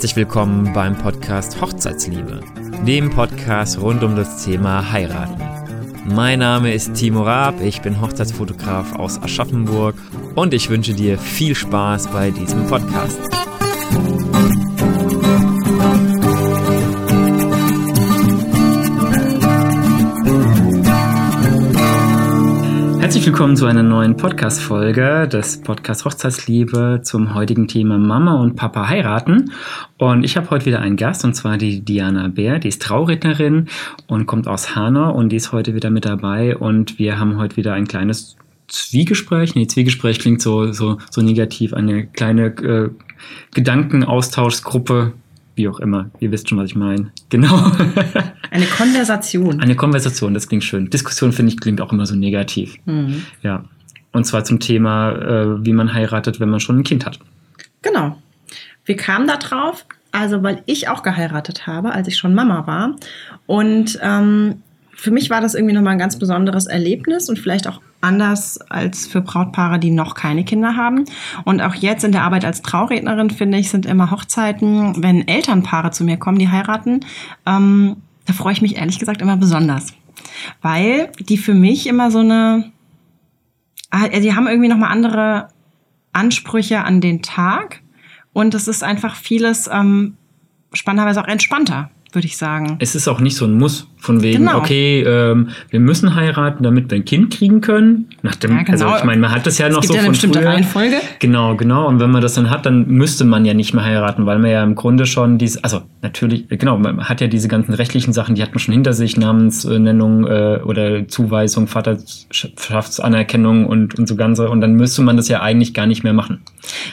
Herzlich 0.00 0.16
willkommen 0.16 0.72
beim 0.72 0.96
Podcast 0.96 1.60
Hochzeitsliebe, 1.60 2.40
dem 2.86 3.10
Podcast 3.10 3.78
rund 3.78 4.02
um 4.02 4.16
das 4.16 4.42
Thema 4.42 4.90
Heiraten. 4.90 5.42
Mein 6.06 6.38
Name 6.38 6.72
ist 6.72 6.94
Timo 6.94 7.22
Raab, 7.22 7.60
ich 7.60 7.82
bin 7.82 8.00
Hochzeitsfotograf 8.00 8.94
aus 8.94 9.22
Aschaffenburg 9.22 9.94
und 10.36 10.54
ich 10.54 10.70
wünsche 10.70 10.94
dir 10.94 11.18
viel 11.18 11.54
Spaß 11.54 12.06
bei 12.12 12.30
diesem 12.30 12.66
Podcast. 12.66 13.20
Herzlich 23.20 23.34
willkommen 23.34 23.56
zu 23.58 23.66
einer 23.66 23.82
neuen 23.82 24.16
Podcast-Folge 24.16 25.28
des 25.28 25.60
Podcast 25.60 26.06
Hochzeitsliebe 26.06 27.02
zum 27.04 27.34
heutigen 27.34 27.68
Thema 27.68 27.98
Mama 27.98 28.40
und 28.40 28.56
Papa 28.56 28.88
heiraten. 28.88 29.52
Und 29.98 30.24
ich 30.24 30.38
habe 30.38 30.48
heute 30.48 30.64
wieder 30.64 30.80
einen 30.80 30.96
Gast 30.96 31.22
und 31.26 31.34
zwar 31.34 31.58
die 31.58 31.84
Diana 31.84 32.28
Bär, 32.28 32.58
die 32.58 32.68
ist 32.68 32.80
Traurednerin 32.80 33.68
und 34.06 34.24
kommt 34.24 34.48
aus 34.48 34.74
Hanau 34.74 35.12
und 35.12 35.28
die 35.28 35.36
ist 35.36 35.52
heute 35.52 35.74
wieder 35.74 35.90
mit 35.90 36.06
dabei 36.06 36.56
und 36.56 36.98
wir 36.98 37.18
haben 37.20 37.36
heute 37.36 37.58
wieder 37.58 37.74
ein 37.74 37.86
kleines 37.86 38.38
Zwiegespräch. 38.68 39.54
Nee, 39.54 39.66
Zwiegespräch 39.66 40.18
klingt 40.18 40.40
so, 40.40 40.72
so, 40.72 40.96
so 41.10 41.20
negativ. 41.20 41.74
Eine 41.74 42.06
kleine 42.06 42.46
äh, 42.46 42.88
Gedankenaustauschgruppe 43.52 45.12
wie 45.60 45.68
auch 45.68 45.78
immer. 45.78 46.10
Ihr 46.20 46.32
wisst 46.32 46.48
schon, 46.48 46.58
was 46.58 46.70
ich 46.70 46.76
meine. 46.76 47.12
Genau. 47.28 47.54
Eine 48.50 48.66
Konversation. 48.66 49.60
Eine 49.60 49.76
Konversation, 49.76 50.32
das 50.32 50.48
klingt 50.48 50.64
schön. 50.64 50.88
Diskussion, 50.88 51.32
finde 51.32 51.52
ich, 51.52 51.60
klingt 51.60 51.80
auch 51.80 51.92
immer 51.92 52.06
so 52.06 52.14
negativ. 52.14 52.76
Mhm. 52.86 53.22
Ja. 53.42 53.64
Und 54.12 54.24
zwar 54.24 54.44
zum 54.44 54.58
Thema, 54.58 55.12
äh, 55.12 55.64
wie 55.64 55.72
man 55.72 55.92
heiratet, 55.92 56.40
wenn 56.40 56.48
man 56.48 56.60
schon 56.60 56.78
ein 56.78 56.82
Kind 56.82 57.04
hat. 57.04 57.20
Genau. 57.82 58.16
Wir 58.86 58.96
kamen 58.96 59.28
da 59.28 59.36
drauf, 59.36 59.84
also 60.12 60.42
weil 60.42 60.62
ich 60.66 60.88
auch 60.88 61.02
geheiratet 61.02 61.66
habe, 61.66 61.92
als 61.92 62.08
ich 62.08 62.16
schon 62.16 62.34
Mama 62.34 62.66
war. 62.66 62.96
Und 63.46 63.98
ähm, 64.02 64.62
für 64.92 65.10
mich 65.10 65.30
war 65.30 65.40
das 65.40 65.54
irgendwie 65.54 65.74
nochmal 65.74 65.92
ein 65.92 65.98
ganz 65.98 66.18
besonderes 66.18 66.66
Erlebnis 66.66 67.28
und 67.28 67.38
vielleicht 67.38 67.66
auch 67.66 67.80
anders 68.00 68.58
als 68.70 69.06
für 69.06 69.20
Brautpaare, 69.20 69.78
die 69.78 69.90
noch 69.90 70.14
keine 70.14 70.44
Kinder 70.44 70.76
haben. 70.76 71.04
Und 71.44 71.60
auch 71.60 71.74
jetzt 71.74 72.04
in 72.04 72.12
der 72.12 72.22
Arbeit 72.22 72.44
als 72.44 72.62
Traurednerin, 72.62 73.30
finde 73.30 73.58
ich, 73.58 73.70
sind 73.70 73.86
immer 73.86 74.10
Hochzeiten, 74.10 75.02
wenn 75.02 75.26
Elternpaare 75.26 75.90
zu 75.90 76.04
mir 76.04 76.16
kommen, 76.16 76.38
die 76.38 76.48
heiraten, 76.48 77.00
ähm, 77.46 77.96
da 78.26 78.32
freue 78.32 78.52
ich 78.52 78.62
mich 78.62 78.76
ehrlich 78.76 78.98
gesagt 78.98 79.22
immer 79.22 79.36
besonders. 79.36 79.88
Weil 80.62 81.10
die 81.18 81.38
für 81.38 81.54
mich 81.54 81.86
immer 81.86 82.10
so 82.10 82.20
eine, 82.20 82.70
ah, 83.90 84.08
die 84.08 84.34
haben 84.34 84.46
irgendwie 84.46 84.68
nochmal 84.68 84.92
andere 84.92 85.48
Ansprüche 86.12 86.84
an 86.84 87.00
den 87.00 87.22
Tag. 87.22 87.80
Und 88.32 88.54
es 88.54 88.68
ist 88.68 88.84
einfach 88.84 89.16
vieles 89.16 89.68
ähm, 89.72 90.16
spannenderweise 90.72 91.22
auch 91.22 91.28
entspannter 91.28 91.90
würde 92.14 92.26
ich 92.26 92.36
sagen. 92.36 92.76
Es 92.80 92.94
ist 92.94 93.08
auch 93.08 93.20
nicht 93.20 93.36
so 93.36 93.44
ein 93.44 93.58
Muss, 93.58 93.88
von 94.00 94.22
wegen, 94.22 94.46
genau. 94.46 94.58
okay, 94.58 95.02
ähm, 95.02 95.50
wir 95.68 95.80
müssen 95.80 96.14
heiraten, 96.14 96.64
damit 96.64 96.90
wir 96.90 96.96
ein 96.96 97.04
Kind 97.04 97.34
kriegen 97.34 97.60
können. 97.60 98.08
Nach 98.22 98.34
dem, 98.34 98.56
ja, 98.56 98.62
genau. 98.62 98.86
Also 98.86 98.98
ich 98.98 99.04
meine, 99.04 99.20
man 99.20 99.30
hat 99.30 99.46
das 99.46 99.58
ja 99.58 99.68
es 99.68 99.74
noch 99.74 99.82
gibt 99.82 99.92
so 99.92 99.94
ja 99.94 100.00
eine 100.00 100.06
von 100.06 100.12
bestimmte 100.12 100.40
früher. 100.40 100.48
Reihenfolge. 100.48 100.96
Genau, 101.18 101.56
genau. 101.56 101.86
Und 101.86 102.00
wenn 102.00 102.10
man 102.10 102.22
das 102.22 102.34
dann 102.34 102.50
hat, 102.50 102.66
dann 102.66 102.86
müsste 102.86 103.24
man 103.24 103.44
ja 103.44 103.52
nicht 103.52 103.74
mehr 103.74 103.84
heiraten, 103.84 104.26
weil 104.26 104.38
man 104.38 104.50
ja 104.50 104.62
im 104.62 104.74
Grunde 104.74 105.06
schon 105.06 105.38
diese, 105.38 105.62
also 105.62 105.82
natürlich, 106.02 106.48
genau, 106.48 106.78
man 106.78 107.08
hat 107.08 107.20
ja 107.20 107.26
diese 107.26 107.48
ganzen 107.48 107.74
rechtlichen 107.74 108.12
Sachen, 108.12 108.34
die 108.34 108.42
hat 108.42 108.50
man 108.50 108.58
schon 108.58 108.72
hinter 108.72 108.94
sich, 108.94 109.16
Namensnennung 109.16 110.26
äh, 110.26 110.60
oder 110.64 111.06
Zuweisung, 111.08 111.66
Vaterschaftsanerkennung 111.66 113.66
und, 113.66 113.98
und 113.98 114.08
so 114.08 114.16
ganze. 114.16 114.48
Und 114.48 114.62
dann 114.62 114.74
müsste 114.74 115.02
man 115.02 115.16
das 115.16 115.28
ja 115.28 115.42
eigentlich 115.42 115.74
gar 115.74 115.86
nicht 115.86 116.04
mehr 116.04 116.14
machen. 116.14 116.40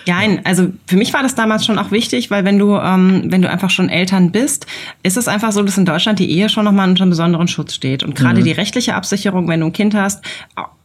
Ja, 0.06 0.18
also 0.44 0.70
für 0.86 0.98
mich 0.98 1.14
war 1.14 1.24
das 1.24 1.36
damals 1.36 1.66
schon 1.66 1.78
auch 1.78 1.92
wichtig, 1.92 2.32
weil 2.32 2.44
wenn 2.44 2.60
du, 2.60 2.76
ähm, 2.76 3.26
wenn 3.28 3.42
du 3.42 3.50
einfach 3.50 3.70
schon 3.70 3.90
Eltern 3.90 4.32
bist, 4.32 4.68
ist 5.04 5.18
es 5.18 5.28
einfach 5.28 5.52
so, 5.52 5.64
dass 5.64 5.78
in 5.78 5.86
Deutschland 5.86 6.20
die 6.20 6.30
Ehe 6.30 6.50
schon 6.50 6.66
nochmal 6.66 6.88
unter 6.98 7.04
einem 7.04 7.12
besonderen 7.12 7.48
Schutz 7.48 7.74
steht. 7.74 8.04
Und 8.04 8.16
gerade 8.16 8.42
mhm. 8.42 8.46
die 8.46 8.52
rechtliche 8.52 8.96
Absicherung, 8.96 9.48
wenn 9.48 9.60
du 9.60 9.68
ein 9.68 9.74
Kind 9.74 9.94
hast, 9.94 10.24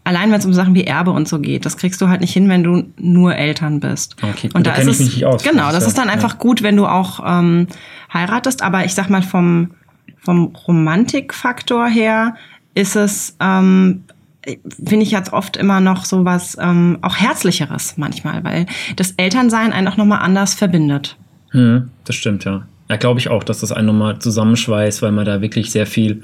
allein 0.04 0.30
wenn 0.30 0.38
es 0.38 0.46
um 0.46 0.52
Sachen 0.52 0.74
wie 0.74 0.84
Erbe 0.84 1.10
und 1.10 1.28
so 1.28 1.38
geht, 1.38 1.64
das 1.64 1.76
kriegst 1.76 2.00
du 2.00 2.08
halt 2.08 2.20
nicht 2.20 2.32
hin, 2.32 2.48
wenn 2.48 2.62
du 2.62 2.84
nur 2.98 3.34
Eltern 3.34 3.80
bist. 3.80 4.16
Okay, 4.22 4.50
und 4.54 4.66
da, 4.66 4.72
da 4.72 4.82
ist 4.82 4.88
es 4.88 5.00
nicht 5.00 5.24
aus, 5.24 5.42
genau, 5.42 5.72
das 5.72 5.86
ist 5.86 5.98
dann 5.98 6.08
einfach 6.08 6.32
ja. 6.32 6.38
gut, 6.38 6.62
wenn 6.62 6.76
du 6.76 6.86
auch 6.86 7.20
ähm, 7.24 7.66
heiratest. 8.12 8.62
Aber 8.62 8.84
ich 8.84 8.94
sag 8.94 9.08
mal 9.08 9.22
vom 9.22 9.70
vom 10.18 10.54
Romantikfaktor 10.68 11.88
her 11.88 12.36
ist 12.74 12.94
es 12.96 13.36
ähm, 13.40 14.04
finde 14.44 15.04
ich 15.04 15.10
jetzt 15.10 15.32
oft 15.32 15.56
immer 15.56 15.80
noch 15.80 16.04
so 16.04 16.24
was 16.24 16.56
ähm, 16.60 16.98
auch 17.02 17.16
herzlicheres 17.16 17.96
manchmal, 17.96 18.42
weil 18.44 18.66
das 18.96 19.12
Elternsein 19.12 19.72
einen 19.72 19.88
auch 19.88 19.96
noch 19.96 20.04
mal 20.04 20.18
anders 20.18 20.54
verbindet. 20.54 21.16
Hm, 21.50 21.90
das 22.04 22.16
stimmt 22.16 22.44
ja. 22.44 22.66
Ja, 22.88 22.96
glaube 22.96 23.20
ich 23.20 23.28
auch, 23.28 23.44
dass 23.44 23.60
das 23.60 23.72
einen 23.72 23.86
nochmal 23.86 24.18
zusammenschweißt, 24.18 25.02
weil 25.02 25.12
man 25.12 25.24
da 25.24 25.40
wirklich 25.40 25.70
sehr 25.70 25.86
viel 25.86 26.22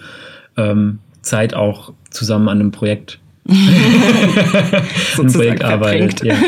ähm, 0.56 0.98
Zeit 1.22 1.54
auch 1.54 1.92
zusammen 2.10 2.48
an 2.48 2.60
einem 2.60 2.70
Projekt, 2.72 3.19
ein 3.48 5.32
Projekt 5.32 5.64
arbeitet. 5.64 6.22
Ja. 6.22 6.34
ja. 6.34 6.38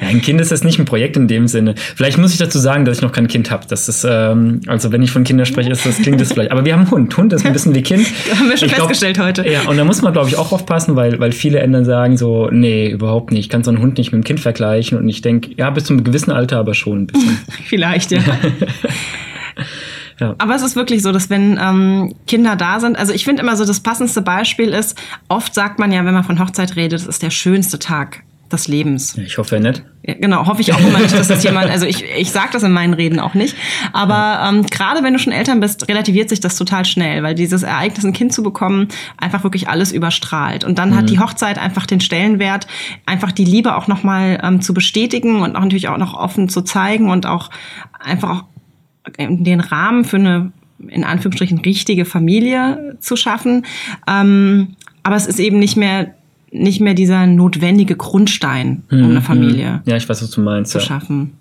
ein 0.00 0.22
Kind 0.22 0.40
ist 0.40 0.52
das 0.52 0.62
nicht 0.62 0.78
ein 0.78 0.84
Projekt 0.84 1.16
in 1.16 1.26
dem 1.26 1.48
Sinne. 1.48 1.74
Vielleicht 1.76 2.16
muss 2.18 2.32
ich 2.32 2.38
dazu 2.38 2.58
sagen, 2.58 2.84
dass 2.84 2.98
ich 2.98 3.02
noch 3.02 3.10
kein 3.10 3.26
Kind 3.26 3.50
habe. 3.50 3.64
Das 3.68 3.88
ist, 3.88 4.06
ähm, 4.08 4.60
also 4.68 4.92
wenn 4.92 5.02
ich 5.02 5.10
von 5.10 5.24
Kindern 5.24 5.46
spreche, 5.46 5.70
ist 5.70 5.84
das 5.84 5.98
klingt 5.98 6.20
das 6.20 6.32
vielleicht. 6.32 6.52
Aber 6.52 6.64
wir 6.64 6.72
haben 6.74 6.82
einen 6.82 6.90
Hund. 6.90 7.16
Hund 7.16 7.32
ist 7.32 7.44
ein 7.44 7.52
bisschen 7.52 7.74
wie 7.74 7.82
Kind. 7.82 8.06
haben 8.38 8.48
wir 8.48 8.56
schon 8.56 8.68
ich 8.68 8.74
festgestellt 8.74 9.16
glaub, 9.16 9.28
heute. 9.28 9.48
Ja, 9.48 9.62
und 9.62 9.76
da 9.76 9.84
muss 9.84 10.00
man, 10.02 10.12
glaube 10.12 10.28
ich, 10.28 10.36
auch 10.36 10.52
aufpassen, 10.52 10.94
weil, 10.94 11.18
weil 11.18 11.32
viele 11.32 11.58
Eltern 11.58 11.84
sagen 11.84 12.16
so, 12.16 12.48
nee, 12.52 12.88
überhaupt 12.88 13.32
nicht. 13.32 13.40
Ich 13.40 13.48
kann 13.48 13.64
so 13.64 13.70
einen 13.70 13.80
Hund 13.80 13.98
nicht 13.98 14.12
mit 14.12 14.22
dem 14.22 14.24
Kind 14.24 14.40
vergleichen. 14.40 14.96
Und 14.96 15.08
ich 15.08 15.22
denke, 15.22 15.50
ja, 15.56 15.70
bis 15.70 15.84
zu 15.84 15.92
einem 15.92 16.04
gewissen 16.04 16.30
Alter 16.30 16.58
aber 16.58 16.74
schon 16.74 17.02
ein 17.02 17.06
bisschen. 17.08 17.38
vielleicht, 17.64 18.12
ja. 18.12 18.20
Ja. 20.20 20.34
Aber 20.38 20.54
es 20.54 20.62
ist 20.62 20.76
wirklich 20.76 21.02
so, 21.02 21.12
dass 21.12 21.30
wenn 21.30 21.58
ähm, 21.60 22.14
Kinder 22.26 22.56
da 22.56 22.80
sind, 22.80 22.98
also 22.98 23.12
ich 23.12 23.24
finde 23.24 23.42
immer 23.42 23.56
so, 23.56 23.64
das 23.64 23.80
passendste 23.80 24.22
Beispiel 24.22 24.68
ist, 24.68 24.98
oft 25.28 25.54
sagt 25.54 25.78
man 25.78 25.92
ja, 25.92 26.04
wenn 26.04 26.14
man 26.14 26.24
von 26.24 26.40
Hochzeit 26.40 26.76
redet, 26.76 27.00
das 27.00 27.06
ist 27.06 27.22
der 27.22 27.30
schönste 27.30 27.78
Tag 27.78 28.22
des 28.50 28.66
Lebens. 28.66 29.16
Ich 29.18 29.36
hoffe 29.38 29.56
ja 29.56 29.60
nicht. 29.60 29.82
Ja, 30.06 30.14
genau, 30.14 30.46
hoffe 30.46 30.62
ich 30.62 30.72
auch 30.72 30.80
immer 30.80 30.98
nicht, 31.00 31.12
dass 31.12 31.28
das 31.28 31.44
jemand, 31.44 31.70
also 31.70 31.84
ich, 31.84 32.02
ich 32.16 32.30
sage 32.30 32.48
das 32.52 32.62
in 32.62 32.72
meinen 32.72 32.94
Reden 32.94 33.20
auch 33.20 33.34
nicht, 33.34 33.54
aber 33.92 34.48
ähm, 34.48 34.64
gerade 34.64 35.02
wenn 35.02 35.12
du 35.12 35.18
schon 35.18 35.34
Eltern 35.34 35.60
bist, 35.60 35.86
relativiert 35.88 36.30
sich 36.30 36.40
das 36.40 36.56
total 36.56 36.86
schnell, 36.86 37.22
weil 37.22 37.34
dieses 37.34 37.62
Ereignis, 37.62 38.04
ein 38.04 38.14
Kind 38.14 38.32
zu 38.32 38.42
bekommen, 38.42 38.88
einfach 39.18 39.44
wirklich 39.44 39.68
alles 39.68 39.92
überstrahlt. 39.92 40.64
Und 40.64 40.78
dann 40.78 40.90
mhm. 40.90 40.96
hat 40.96 41.10
die 41.10 41.18
Hochzeit 41.18 41.58
einfach 41.58 41.84
den 41.84 42.00
Stellenwert, 42.00 42.66
einfach 43.04 43.32
die 43.32 43.44
Liebe 43.44 43.76
auch 43.76 43.86
nochmal 43.86 44.40
ähm, 44.42 44.62
zu 44.62 44.72
bestätigen 44.72 45.42
und 45.42 45.54
auch 45.54 45.60
natürlich 45.60 45.88
auch 45.88 45.98
noch 45.98 46.14
offen 46.14 46.48
zu 46.48 46.62
zeigen 46.62 47.10
und 47.10 47.26
auch 47.26 47.50
einfach 48.00 48.30
auch 48.30 48.44
den 49.18 49.60
Rahmen 49.60 50.04
für 50.04 50.16
eine 50.16 50.52
in 50.86 51.04
Anführungsstrichen 51.04 51.58
richtige 51.58 52.04
Familie 52.04 52.96
zu 53.00 53.16
schaffen. 53.16 53.66
Ähm, 54.06 54.76
aber 55.02 55.16
es 55.16 55.26
ist 55.26 55.40
eben 55.40 55.58
nicht 55.58 55.76
mehr 55.76 56.14
nicht 56.50 56.80
mehr 56.80 56.94
dieser 56.94 57.26
notwendige 57.26 57.94
Grundstein, 57.94 58.82
um 58.90 58.98
eine 58.98 59.16
hm, 59.16 59.22
Familie 59.22 59.82
ja, 59.84 59.96
ich 59.96 60.08
weiß, 60.08 60.22
was 60.22 60.30
du 60.30 60.40
meinst, 60.40 60.72
zu 60.72 60.78
ja. 60.78 60.84
schaffen. 60.84 61.34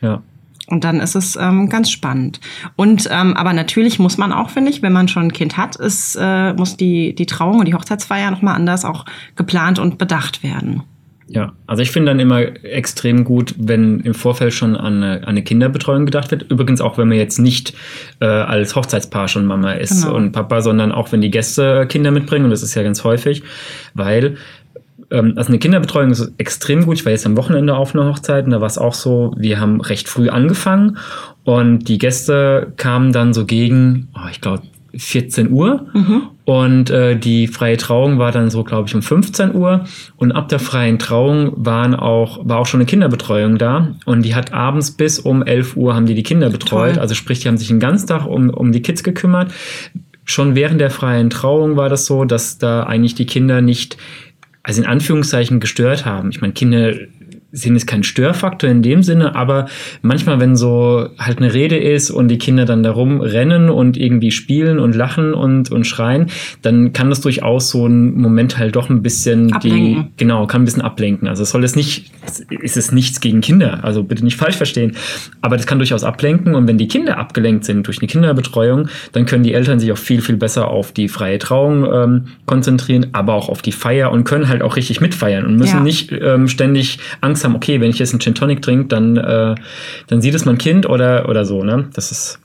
Ja. 0.00 0.22
Und 0.68 0.84
dann 0.84 1.00
ist 1.00 1.14
es 1.14 1.36
ähm, 1.36 1.68
ganz 1.68 1.90
spannend. 1.90 2.40
Und 2.74 3.08
ähm, 3.10 3.34
aber 3.34 3.52
natürlich 3.52 3.98
muss 3.98 4.18
man 4.18 4.32
auch, 4.32 4.50
finde 4.50 4.70
ich, 4.70 4.82
wenn 4.82 4.92
man 4.92 5.08
schon 5.08 5.24
ein 5.24 5.32
Kind 5.32 5.56
hat, 5.56 5.76
ist, 5.76 6.16
äh, 6.20 6.54
muss 6.54 6.76
die, 6.76 7.14
die 7.14 7.26
Trauung 7.26 7.60
und 7.60 7.68
die 7.68 7.74
Hochzeitsfeier 7.74 8.30
nochmal 8.30 8.56
anders 8.56 8.84
auch 8.84 9.04
geplant 9.36 9.78
und 9.78 9.98
bedacht 9.98 10.42
werden. 10.42 10.82
Ja, 11.28 11.54
also 11.66 11.82
ich 11.82 11.90
finde 11.90 12.10
dann 12.10 12.20
immer 12.20 12.40
extrem 12.64 13.24
gut, 13.24 13.54
wenn 13.58 14.00
im 14.00 14.14
Vorfeld 14.14 14.52
schon 14.52 14.76
an 14.76 15.02
eine, 15.02 15.22
an 15.22 15.24
eine 15.24 15.42
Kinderbetreuung 15.42 16.06
gedacht 16.06 16.30
wird. 16.30 16.50
Übrigens 16.50 16.80
auch, 16.80 16.98
wenn 16.98 17.08
man 17.08 17.16
jetzt 17.16 17.40
nicht 17.40 17.74
äh, 18.20 18.26
als 18.26 18.76
Hochzeitspaar 18.76 19.26
schon 19.26 19.44
Mama 19.44 19.72
ist 19.72 20.04
genau. 20.04 20.14
und 20.14 20.30
Papa, 20.30 20.60
sondern 20.60 20.92
auch 20.92 21.10
wenn 21.10 21.20
die 21.20 21.30
Gäste 21.30 21.86
Kinder 21.88 22.12
mitbringen, 22.12 22.44
und 22.44 22.52
das 22.52 22.62
ist 22.62 22.76
ja 22.76 22.84
ganz 22.84 23.02
häufig, 23.02 23.42
weil 23.94 24.36
ähm, 25.10 25.34
also 25.36 25.48
eine 25.48 25.58
Kinderbetreuung 25.58 26.10
ist 26.10 26.32
extrem 26.38 26.84
gut. 26.84 26.98
Ich 26.98 27.04
war 27.04 27.10
jetzt 27.10 27.26
am 27.26 27.36
Wochenende 27.36 27.76
auf 27.76 27.94
einer 27.94 28.06
Hochzeit 28.06 28.44
und 28.44 28.52
da 28.52 28.60
war 28.60 28.68
es 28.68 28.78
auch 28.78 28.94
so, 28.94 29.34
wir 29.36 29.58
haben 29.58 29.80
recht 29.80 30.08
früh 30.08 30.28
angefangen 30.28 30.98
und 31.42 31.88
die 31.88 31.98
Gäste 31.98 32.72
kamen 32.76 33.12
dann 33.12 33.34
so 33.34 33.46
gegen, 33.46 34.08
oh, 34.14 34.28
ich 34.30 34.40
glaube, 34.40 34.62
14 34.96 35.50
Uhr 35.50 35.86
mhm. 35.92 36.22
Und 36.46 36.90
äh, 36.90 37.16
die 37.16 37.48
freie 37.48 37.76
Trauung 37.76 38.20
war 38.20 38.30
dann 38.30 38.50
so, 38.50 38.62
glaube 38.62 38.88
ich, 38.88 38.94
um 38.94 39.02
15 39.02 39.52
Uhr 39.52 39.84
und 40.16 40.30
ab 40.30 40.48
der 40.48 40.60
freien 40.60 41.00
Trauung 41.00 41.52
waren 41.56 41.96
auch, 41.96 42.38
war 42.48 42.58
auch 42.58 42.66
schon 42.66 42.78
eine 42.78 42.86
Kinderbetreuung 42.86 43.58
da 43.58 43.96
und 44.04 44.22
die 44.22 44.36
hat 44.36 44.52
abends 44.52 44.92
bis 44.92 45.18
um 45.18 45.42
11 45.42 45.76
Uhr 45.76 45.96
haben 45.96 46.06
die 46.06 46.14
die 46.14 46.22
Kinder 46.22 46.48
betreut, 46.48 46.94
Toll. 46.94 47.00
also 47.00 47.16
sprich, 47.16 47.40
die 47.40 47.48
haben 47.48 47.58
sich 47.58 47.66
den 47.66 47.80
ganzen 47.80 48.06
Tag 48.06 48.26
um, 48.26 48.48
um 48.50 48.70
die 48.70 48.80
Kids 48.80 49.02
gekümmert. 49.02 49.52
Schon 50.24 50.54
während 50.54 50.80
der 50.80 50.90
freien 50.90 51.30
Trauung 51.30 51.76
war 51.76 51.88
das 51.88 52.06
so, 52.06 52.24
dass 52.24 52.58
da 52.58 52.84
eigentlich 52.84 53.16
die 53.16 53.26
Kinder 53.26 53.60
nicht, 53.60 53.96
also 54.62 54.80
in 54.80 54.86
Anführungszeichen 54.86 55.58
gestört 55.58 56.06
haben. 56.06 56.30
Ich 56.30 56.40
meine, 56.40 56.52
Kinder 56.52 56.92
sind 57.56 57.74
es 57.74 57.86
kein 57.86 58.02
Störfaktor 58.02 58.68
in 58.68 58.82
dem 58.82 59.02
Sinne, 59.02 59.34
aber 59.34 59.66
manchmal, 60.02 60.40
wenn 60.40 60.56
so 60.56 61.08
halt 61.18 61.38
eine 61.38 61.54
Rede 61.54 61.76
ist 61.76 62.10
und 62.10 62.28
die 62.28 62.38
Kinder 62.38 62.66
dann 62.66 62.82
darum 62.82 63.20
rennen 63.20 63.70
und 63.70 63.96
irgendwie 63.96 64.30
spielen 64.30 64.78
und 64.78 64.94
lachen 64.94 65.32
und, 65.32 65.70
und 65.70 65.86
schreien, 65.86 66.26
dann 66.62 66.92
kann 66.92 67.08
das 67.08 67.22
durchaus 67.22 67.70
so 67.70 67.86
ein 67.86 68.14
Moment 68.14 68.58
halt 68.58 68.76
doch 68.76 68.90
ein 68.90 69.02
bisschen 69.02 69.52
ablenken. 69.52 69.80
die, 69.84 70.04
genau, 70.18 70.46
kann 70.46 70.62
ein 70.62 70.64
bisschen 70.66 70.82
ablenken. 70.82 71.28
Also 71.28 71.44
es 71.44 71.50
soll 71.50 71.64
es 71.64 71.76
nicht, 71.76 72.12
ist 72.50 72.76
es 72.76 72.92
nichts 72.92 73.20
gegen 73.20 73.40
Kinder, 73.40 73.82
also 73.84 74.02
bitte 74.02 74.22
nicht 74.22 74.36
falsch 74.36 74.56
verstehen, 74.56 74.96
aber 75.40 75.56
das 75.56 75.66
kann 75.66 75.78
durchaus 75.78 76.04
ablenken 76.04 76.54
und 76.54 76.68
wenn 76.68 76.76
die 76.76 76.88
Kinder 76.88 77.16
abgelenkt 77.16 77.64
sind 77.64 77.86
durch 77.86 78.00
eine 78.00 78.08
Kinderbetreuung, 78.08 78.88
dann 79.12 79.24
können 79.24 79.44
die 79.44 79.54
Eltern 79.54 79.80
sich 79.80 79.90
auch 79.92 79.98
viel, 79.98 80.20
viel 80.20 80.36
besser 80.36 80.68
auf 80.68 80.92
die 80.92 81.08
freie 81.08 81.38
Trauung 81.38 81.86
ähm, 81.90 82.24
konzentrieren, 82.44 83.06
aber 83.12 83.32
auch 83.32 83.48
auf 83.48 83.62
die 83.62 83.72
Feier 83.72 84.12
und 84.12 84.24
können 84.24 84.48
halt 84.48 84.60
auch 84.60 84.76
richtig 84.76 85.00
mitfeiern 85.00 85.46
und 85.46 85.56
müssen 85.56 85.78
ja. 85.78 85.82
nicht 85.82 86.12
ähm, 86.12 86.48
ständig 86.48 86.98
Angst 87.22 87.45
haben, 87.46 87.56
okay, 87.56 87.80
wenn 87.80 87.90
ich 87.90 87.98
jetzt 87.98 88.12
einen 88.12 88.20
Gin 88.20 88.34
Tonic 88.34 88.60
trinke, 88.62 88.88
dann, 88.88 89.16
äh, 89.16 89.54
dann 90.08 90.20
sieht 90.20 90.34
es 90.34 90.44
mein 90.44 90.58
Kind 90.58 90.86
oder, 90.86 91.28
oder 91.28 91.44
so, 91.44 91.62
ne? 91.64 91.88
Das 91.94 92.12
ist, 92.12 92.38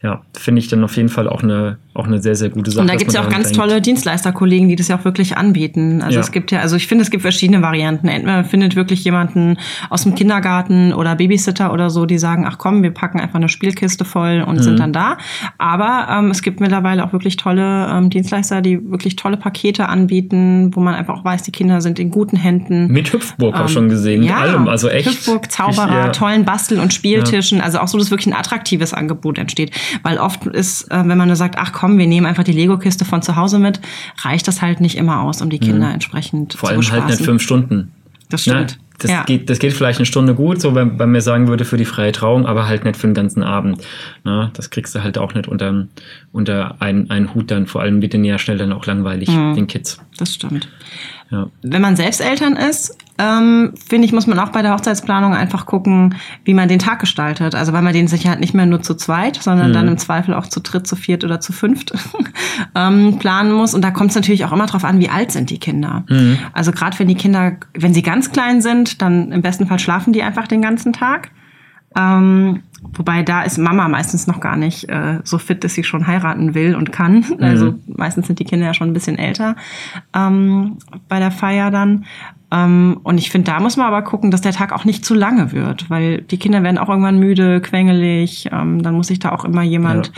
ja, 0.00 0.22
finde 0.32 0.60
ich 0.60 0.68
dann 0.68 0.84
auf 0.84 0.96
jeden 0.96 1.08
Fall 1.08 1.28
auch 1.28 1.42
eine, 1.42 1.78
auch 1.92 2.06
eine 2.06 2.22
sehr, 2.22 2.36
sehr 2.36 2.50
gute 2.50 2.70
Sache. 2.70 2.82
Und 2.82 2.88
da 2.88 2.94
gibt 2.94 3.08
es 3.08 3.16
ja 3.16 3.22
auch 3.24 3.28
ganz 3.28 3.48
denkt. 3.48 3.58
tolle 3.58 3.80
Dienstleisterkollegen, 3.80 4.68
die 4.68 4.76
das 4.76 4.86
ja 4.86 4.96
auch 4.96 5.04
wirklich 5.04 5.36
anbieten. 5.36 6.02
Also 6.02 6.14
ja. 6.14 6.20
es 6.20 6.30
gibt 6.30 6.52
ja, 6.52 6.60
also 6.60 6.76
ich 6.76 6.86
finde, 6.86 7.02
es 7.02 7.10
gibt 7.10 7.22
verschiedene 7.22 7.62
Varianten. 7.62 8.06
Entweder 8.06 8.36
man 8.36 8.44
findet 8.44 8.76
wirklich 8.76 9.02
jemanden 9.02 9.58
aus 9.90 10.04
dem 10.04 10.14
Kindergarten 10.14 10.92
oder 10.92 11.16
Babysitter 11.16 11.72
oder 11.72 11.90
so, 11.90 12.06
die 12.06 12.18
sagen, 12.18 12.44
ach 12.46 12.58
komm, 12.58 12.84
wir 12.84 12.92
packen 12.92 13.18
einfach 13.18 13.34
eine 13.34 13.48
Spielkiste 13.48 14.04
voll 14.04 14.44
und 14.46 14.58
mhm. 14.58 14.62
sind 14.62 14.78
dann 14.78 14.92
da. 14.92 15.18
Aber 15.58 16.06
ähm, 16.08 16.30
es 16.30 16.42
gibt 16.42 16.60
mittlerweile 16.60 17.04
auch 17.04 17.12
wirklich 17.12 17.36
tolle 17.36 17.88
ähm, 17.90 18.08
Dienstleister, 18.08 18.62
die 18.62 18.92
wirklich 18.92 19.16
tolle 19.16 19.36
Pakete 19.36 19.88
anbieten, 19.88 20.70
wo 20.76 20.80
man 20.80 20.94
einfach 20.94 21.18
auch 21.18 21.24
weiß, 21.24 21.42
die 21.42 21.52
Kinder 21.52 21.80
sind 21.80 21.98
in 21.98 22.12
guten 22.12 22.36
Händen. 22.36 22.86
Mit 22.86 23.12
Hüpfburg 23.12 23.56
ähm, 23.56 23.62
auch 23.62 23.68
schon 23.68 23.88
gesehen, 23.88 24.22
ja, 24.22 24.34
mit 24.34 24.42
allem, 24.42 24.68
also 24.68 24.88
echt. 24.88 25.08
Hüpfburg, 25.08 25.50
Zauberer, 25.50 25.88
ich, 25.88 25.94
ja. 25.94 26.08
tollen 26.10 26.44
Bastel- 26.44 26.78
und 26.78 26.94
Spieltischen, 26.94 27.60
also 27.60 27.80
auch 27.80 27.88
so, 27.88 27.98
dass 27.98 28.12
wirklich 28.12 28.28
ein 28.28 28.38
attraktives 28.38 28.94
Angebot 28.94 29.38
entsteht. 29.38 29.72
Weil 30.02 30.18
oft 30.18 30.46
ist, 30.46 30.90
äh, 30.90 31.02
wenn 31.06 31.18
man 31.18 31.28
nur 31.28 31.36
sagt, 31.36 31.56
ach 31.58 31.72
komm, 31.72 31.98
wir 31.98 32.06
nehmen 32.06 32.26
einfach 32.26 32.44
die 32.44 32.52
Lego-Kiste 32.52 33.04
von 33.04 33.22
zu 33.22 33.36
Hause 33.36 33.58
mit, 33.58 33.80
reicht 34.22 34.48
das 34.48 34.62
halt 34.62 34.80
nicht 34.80 34.96
immer 34.96 35.22
aus, 35.22 35.42
um 35.42 35.50
die 35.50 35.58
Kinder 35.58 35.88
mhm. 35.88 35.94
entsprechend 35.94 36.54
Vor 36.54 36.70
allem 36.70 36.82
zu 36.82 36.92
halt 36.92 37.06
nicht 37.06 37.22
fünf 37.22 37.42
Stunden. 37.42 37.92
Das 38.28 38.42
stimmt. 38.42 38.72
Ja, 38.72 38.76
das, 38.98 39.10
ja. 39.10 39.22
geht, 39.22 39.48
das 39.48 39.60
geht 39.60 39.72
vielleicht 39.72 40.00
eine 40.00 40.06
Stunde 40.06 40.34
gut, 40.34 40.60
so 40.60 40.74
wenn, 40.74 40.98
wenn 40.98 41.10
mir 41.10 41.20
sagen 41.20 41.46
würde 41.46 41.64
für 41.64 41.76
die 41.76 41.84
freie 41.84 42.10
Trauung, 42.10 42.46
aber 42.46 42.66
halt 42.66 42.84
nicht 42.84 42.96
für 42.96 43.06
den 43.06 43.14
ganzen 43.14 43.44
Abend. 43.44 43.80
Na, 44.24 44.50
das 44.54 44.70
kriegst 44.70 44.94
du 44.94 45.02
halt 45.02 45.18
auch 45.18 45.34
nicht 45.34 45.46
unter, 45.46 45.86
unter 46.32 46.82
einen, 46.82 47.08
einen 47.08 47.32
Hut 47.34 47.50
dann. 47.50 47.66
Vor 47.66 47.80
allem 47.80 48.02
wird 48.02 48.12
den 48.12 48.24
ja 48.24 48.38
schnell 48.38 48.58
dann 48.58 48.72
auch 48.72 48.86
langweilig, 48.86 49.28
mhm. 49.28 49.54
den 49.54 49.66
Kids. 49.68 50.00
Das 50.16 50.34
stimmt. 50.34 50.68
Ja. 51.30 51.48
Wenn 51.62 51.80
man 51.80 51.94
selbst 51.94 52.20
Eltern 52.20 52.56
ist, 52.56 52.96
ähm, 53.18 53.74
finde 53.88 54.06
ich, 54.06 54.12
muss 54.12 54.28
man 54.28 54.38
auch 54.38 54.50
bei 54.50 54.62
der 54.62 54.72
Hochzeitsplanung 54.72 55.34
einfach 55.34 55.66
gucken, 55.66 56.14
wie 56.44 56.54
man 56.54 56.68
den 56.68 56.78
Tag 56.78 57.00
gestaltet. 57.00 57.56
Also 57.56 57.72
weil 57.72 57.82
man 57.82 57.92
den 57.92 58.06
sicher 58.06 58.30
halt 58.30 58.38
nicht 58.40 58.54
mehr 58.54 58.64
nur 58.64 58.80
zu 58.80 58.94
zweit, 58.94 59.36
sondern 59.42 59.70
mhm. 59.70 59.72
dann 59.74 59.88
im 59.88 59.98
Zweifel 59.98 60.34
auch 60.34 60.46
zu 60.46 60.60
dritt, 60.60 60.86
zu 60.86 60.94
viert 60.94 61.24
oder 61.24 61.40
zu 61.40 61.52
fünft 61.52 61.92
ähm, 62.76 63.18
planen 63.18 63.52
muss. 63.52 63.74
Und 63.74 63.82
da 63.82 63.90
kommt 63.90 64.10
es 64.10 64.16
natürlich 64.16 64.44
auch 64.44 64.52
immer 64.52 64.66
drauf 64.66 64.84
an, 64.84 65.00
wie 65.00 65.08
alt 65.08 65.32
sind 65.32 65.50
die 65.50 65.58
Kinder. 65.58 66.04
Mhm. 66.08 66.38
Also 66.52 66.70
gerade 66.70 66.96
wenn 66.98 67.08
die 67.08 67.16
Kinder, 67.16 67.56
wenn 67.74 67.92
sie 67.92 68.02
ganz 68.02 68.30
klein 68.30 68.62
sind, 68.62 69.02
dann 69.02 69.32
im 69.32 69.42
besten 69.42 69.66
Fall 69.66 69.80
schlafen 69.80 70.12
die 70.12 70.22
einfach 70.22 70.46
den 70.46 70.62
ganzen 70.62 70.92
Tag. 70.92 71.30
Ähm, 71.96 72.62
wobei 72.96 73.22
da 73.22 73.42
ist 73.42 73.58
Mama 73.58 73.88
meistens 73.88 74.28
noch 74.28 74.38
gar 74.38 74.56
nicht 74.56 74.88
äh, 74.88 75.18
so 75.24 75.38
fit, 75.38 75.64
dass 75.64 75.74
sie 75.74 75.82
schon 75.82 76.06
heiraten 76.06 76.54
will 76.54 76.76
und 76.76 76.92
kann. 76.92 77.24
Mhm. 77.36 77.42
Also 77.42 77.74
meistens 77.86 78.28
sind 78.28 78.38
die 78.38 78.44
Kinder 78.44 78.66
ja 78.66 78.74
schon 78.74 78.90
ein 78.90 78.94
bisschen 78.94 79.18
älter 79.18 79.56
ähm, 80.14 80.76
bei 81.08 81.18
der 81.18 81.32
Feier 81.32 81.72
dann. 81.72 82.04
Ähm, 82.50 83.00
und 83.02 83.18
ich 83.18 83.30
finde, 83.30 83.50
da 83.50 83.60
muss 83.60 83.76
man 83.76 83.86
aber 83.86 84.02
gucken, 84.02 84.30
dass 84.30 84.40
der 84.40 84.52
Tag 84.52 84.72
auch 84.72 84.84
nicht 84.84 85.04
zu 85.04 85.14
lange 85.14 85.52
wird, 85.52 85.90
weil 85.90 86.22
die 86.22 86.38
Kinder 86.38 86.62
werden 86.62 86.78
auch 86.78 86.88
irgendwann 86.88 87.18
müde, 87.18 87.60
quengelig. 87.60 88.48
Ähm, 88.50 88.82
dann 88.82 88.94
muss 88.94 89.08
sich 89.08 89.18
da 89.18 89.32
auch 89.32 89.44
immer 89.44 89.62
jemand 89.62 90.06
ja. 90.06 90.12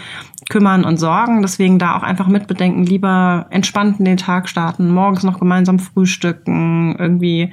kümmern 0.48 0.84
und 0.84 0.98
sorgen. 0.98 1.42
Deswegen 1.42 1.78
da 1.78 1.96
auch 1.96 2.02
einfach 2.02 2.28
mitbedenken, 2.28 2.86
lieber 2.86 3.46
entspannt 3.50 3.98
in 3.98 4.04
den 4.04 4.16
Tag 4.16 4.48
starten, 4.48 4.90
morgens 4.90 5.24
noch 5.24 5.40
gemeinsam 5.40 5.80
frühstücken, 5.80 6.94
irgendwie 6.98 7.52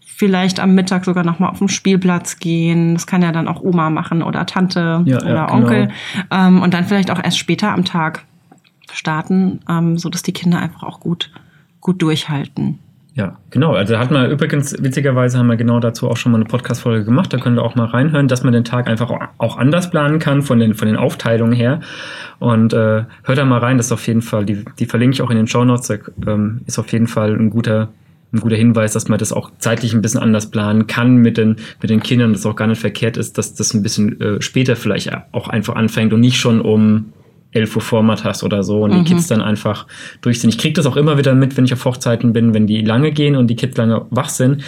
vielleicht 0.00 0.60
am 0.60 0.74
Mittag 0.74 1.06
sogar 1.06 1.24
noch 1.24 1.38
mal 1.38 1.48
auf 1.48 1.60
den 1.60 1.70
Spielplatz 1.70 2.38
gehen. 2.38 2.92
Das 2.92 3.06
kann 3.06 3.22
ja 3.22 3.32
dann 3.32 3.48
auch 3.48 3.62
Oma 3.62 3.88
machen 3.88 4.22
oder 4.22 4.44
Tante 4.44 5.02
ja, 5.06 5.16
oder 5.16 5.34
ja, 5.34 5.50
Onkel. 5.50 5.86
Genau. 5.86 6.46
Ähm, 6.46 6.60
und 6.60 6.74
dann 6.74 6.84
vielleicht 6.84 7.10
auch 7.10 7.22
erst 7.22 7.38
später 7.38 7.72
am 7.72 7.86
Tag 7.86 8.26
starten, 8.92 9.60
ähm, 9.66 9.96
so 9.96 10.10
dass 10.10 10.22
die 10.22 10.32
Kinder 10.32 10.58
einfach 10.58 10.82
auch 10.82 11.00
gut, 11.00 11.30
gut 11.80 12.02
durchhalten. 12.02 12.80
Ja, 13.20 13.36
genau. 13.50 13.74
Also 13.74 13.98
hat 13.98 14.10
man 14.10 14.30
übrigens, 14.30 14.74
witzigerweise 14.82 15.36
haben 15.36 15.48
wir 15.48 15.58
genau 15.58 15.78
dazu 15.78 16.08
auch 16.08 16.16
schon 16.16 16.32
mal 16.32 16.38
eine 16.38 16.46
Podcast-Folge 16.46 17.04
gemacht. 17.04 17.30
Da 17.30 17.36
könnt 17.36 17.58
ihr 17.58 17.62
auch 17.62 17.74
mal 17.74 17.84
reinhören, 17.84 18.28
dass 18.28 18.44
man 18.44 18.54
den 18.54 18.64
Tag 18.64 18.88
einfach 18.88 19.10
auch 19.36 19.58
anders 19.58 19.90
planen 19.90 20.18
kann 20.18 20.40
von 20.40 20.58
den, 20.58 20.72
von 20.72 20.88
den 20.88 20.96
Aufteilungen 20.96 21.52
her. 21.52 21.80
Und 22.38 22.72
äh, 22.72 23.04
hört 23.24 23.36
da 23.36 23.44
mal 23.44 23.58
rein, 23.58 23.76
das 23.76 23.86
ist 23.86 23.92
auf 23.92 24.06
jeden 24.06 24.22
Fall, 24.22 24.46
die, 24.46 24.64
die 24.78 24.86
verlinke 24.86 25.12
ich 25.12 25.20
auch 25.20 25.28
in 25.28 25.36
den 25.36 25.46
Show 25.46 25.66
Notes, 25.66 25.90
ähm, 26.26 26.62
ist 26.64 26.78
auf 26.78 26.90
jeden 26.92 27.08
Fall 27.08 27.34
ein 27.34 27.50
guter, 27.50 27.90
ein 28.32 28.40
guter 28.40 28.56
Hinweis, 28.56 28.94
dass 28.94 29.08
man 29.08 29.18
das 29.18 29.34
auch 29.34 29.50
zeitlich 29.58 29.92
ein 29.92 30.00
bisschen 30.00 30.22
anders 30.22 30.50
planen 30.50 30.86
kann 30.86 31.16
mit 31.16 31.36
den, 31.36 31.56
mit 31.82 31.90
den 31.90 32.00
Kindern, 32.00 32.32
dass 32.32 32.46
auch 32.46 32.56
gar 32.56 32.68
nicht 32.68 32.80
verkehrt 32.80 33.18
ist, 33.18 33.36
dass 33.36 33.52
das 33.52 33.74
ein 33.74 33.82
bisschen 33.82 34.18
äh, 34.18 34.40
später 34.40 34.76
vielleicht 34.76 35.12
auch 35.32 35.48
einfach 35.48 35.76
anfängt 35.76 36.14
und 36.14 36.20
nicht 36.20 36.38
schon 36.38 36.62
um 36.62 37.12
11 37.52 37.76
Uhr 37.76 37.82
Format 37.82 38.24
hast 38.24 38.44
oder 38.44 38.62
so 38.62 38.82
und 38.84 38.92
mhm. 38.92 39.04
die 39.04 39.12
Kids 39.12 39.26
dann 39.26 39.40
einfach 39.42 39.86
durch 40.20 40.40
sind. 40.40 40.50
Ich 40.50 40.58
kriege 40.58 40.74
das 40.74 40.86
auch 40.86 40.96
immer 40.96 41.18
wieder 41.18 41.34
mit, 41.34 41.56
wenn 41.56 41.64
ich 41.64 41.72
auf 41.72 41.84
Hochzeiten 41.84 42.32
bin, 42.32 42.54
wenn 42.54 42.66
die 42.66 42.82
lange 42.82 43.10
gehen 43.12 43.36
und 43.36 43.48
die 43.48 43.56
Kids 43.56 43.76
lange 43.76 44.06
wach 44.10 44.28
sind. 44.28 44.62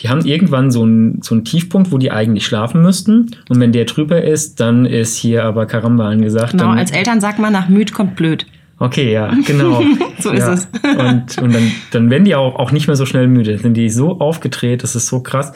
Die 0.00 0.08
haben 0.08 0.24
irgendwann 0.24 0.70
so 0.70 0.82
einen 0.82 1.20
so 1.22 1.34
einen 1.34 1.44
Tiefpunkt, 1.44 1.90
wo 1.90 1.98
die 1.98 2.10
eigentlich 2.12 2.46
schlafen 2.46 2.82
müssten. 2.82 3.30
Und 3.48 3.60
wenn 3.60 3.72
der 3.72 3.86
drüber 3.86 4.22
ist, 4.22 4.60
dann 4.60 4.86
ist 4.86 5.16
hier 5.16 5.44
aber 5.44 5.66
Karamba 5.66 6.08
angesagt. 6.08 6.52
Genau, 6.52 6.70
als 6.70 6.90
Eltern 6.90 7.20
sagt 7.20 7.38
man, 7.38 7.52
nach 7.52 7.68
müd 7.68 7.92
kommt 7.92 8.14
blöd. 8.14 8.46
Okay, 8.78 9.12
ja, 9.12 9.32
genau. 9.46 9.82
so 10.20 10.30
ist 10.30 10.46
es. 10.46 10.68
und 10.82 11.42
und 11.42 11.54
dann, 11.54 11.72
dann 11.90 12.10
werden 12.10 12.24
die 12.24 12.36
auch, 12.36 12.54
auch 12.56 12.70
nicht 12.70 12.86
mehr 12.86 12.94
so 12.94 13.06
schnell 13.06 13.26
müde. 13.26 13.52
Dann 13.52 13.62
sind 13.62 13.74
die 13.74 13.90
so 13.90 14.20
aufgedreht, 14.20 14.84
das 14.84 14.94
ist 14.94 15.08
so 15.08 15.20
krass. 15.20 15.52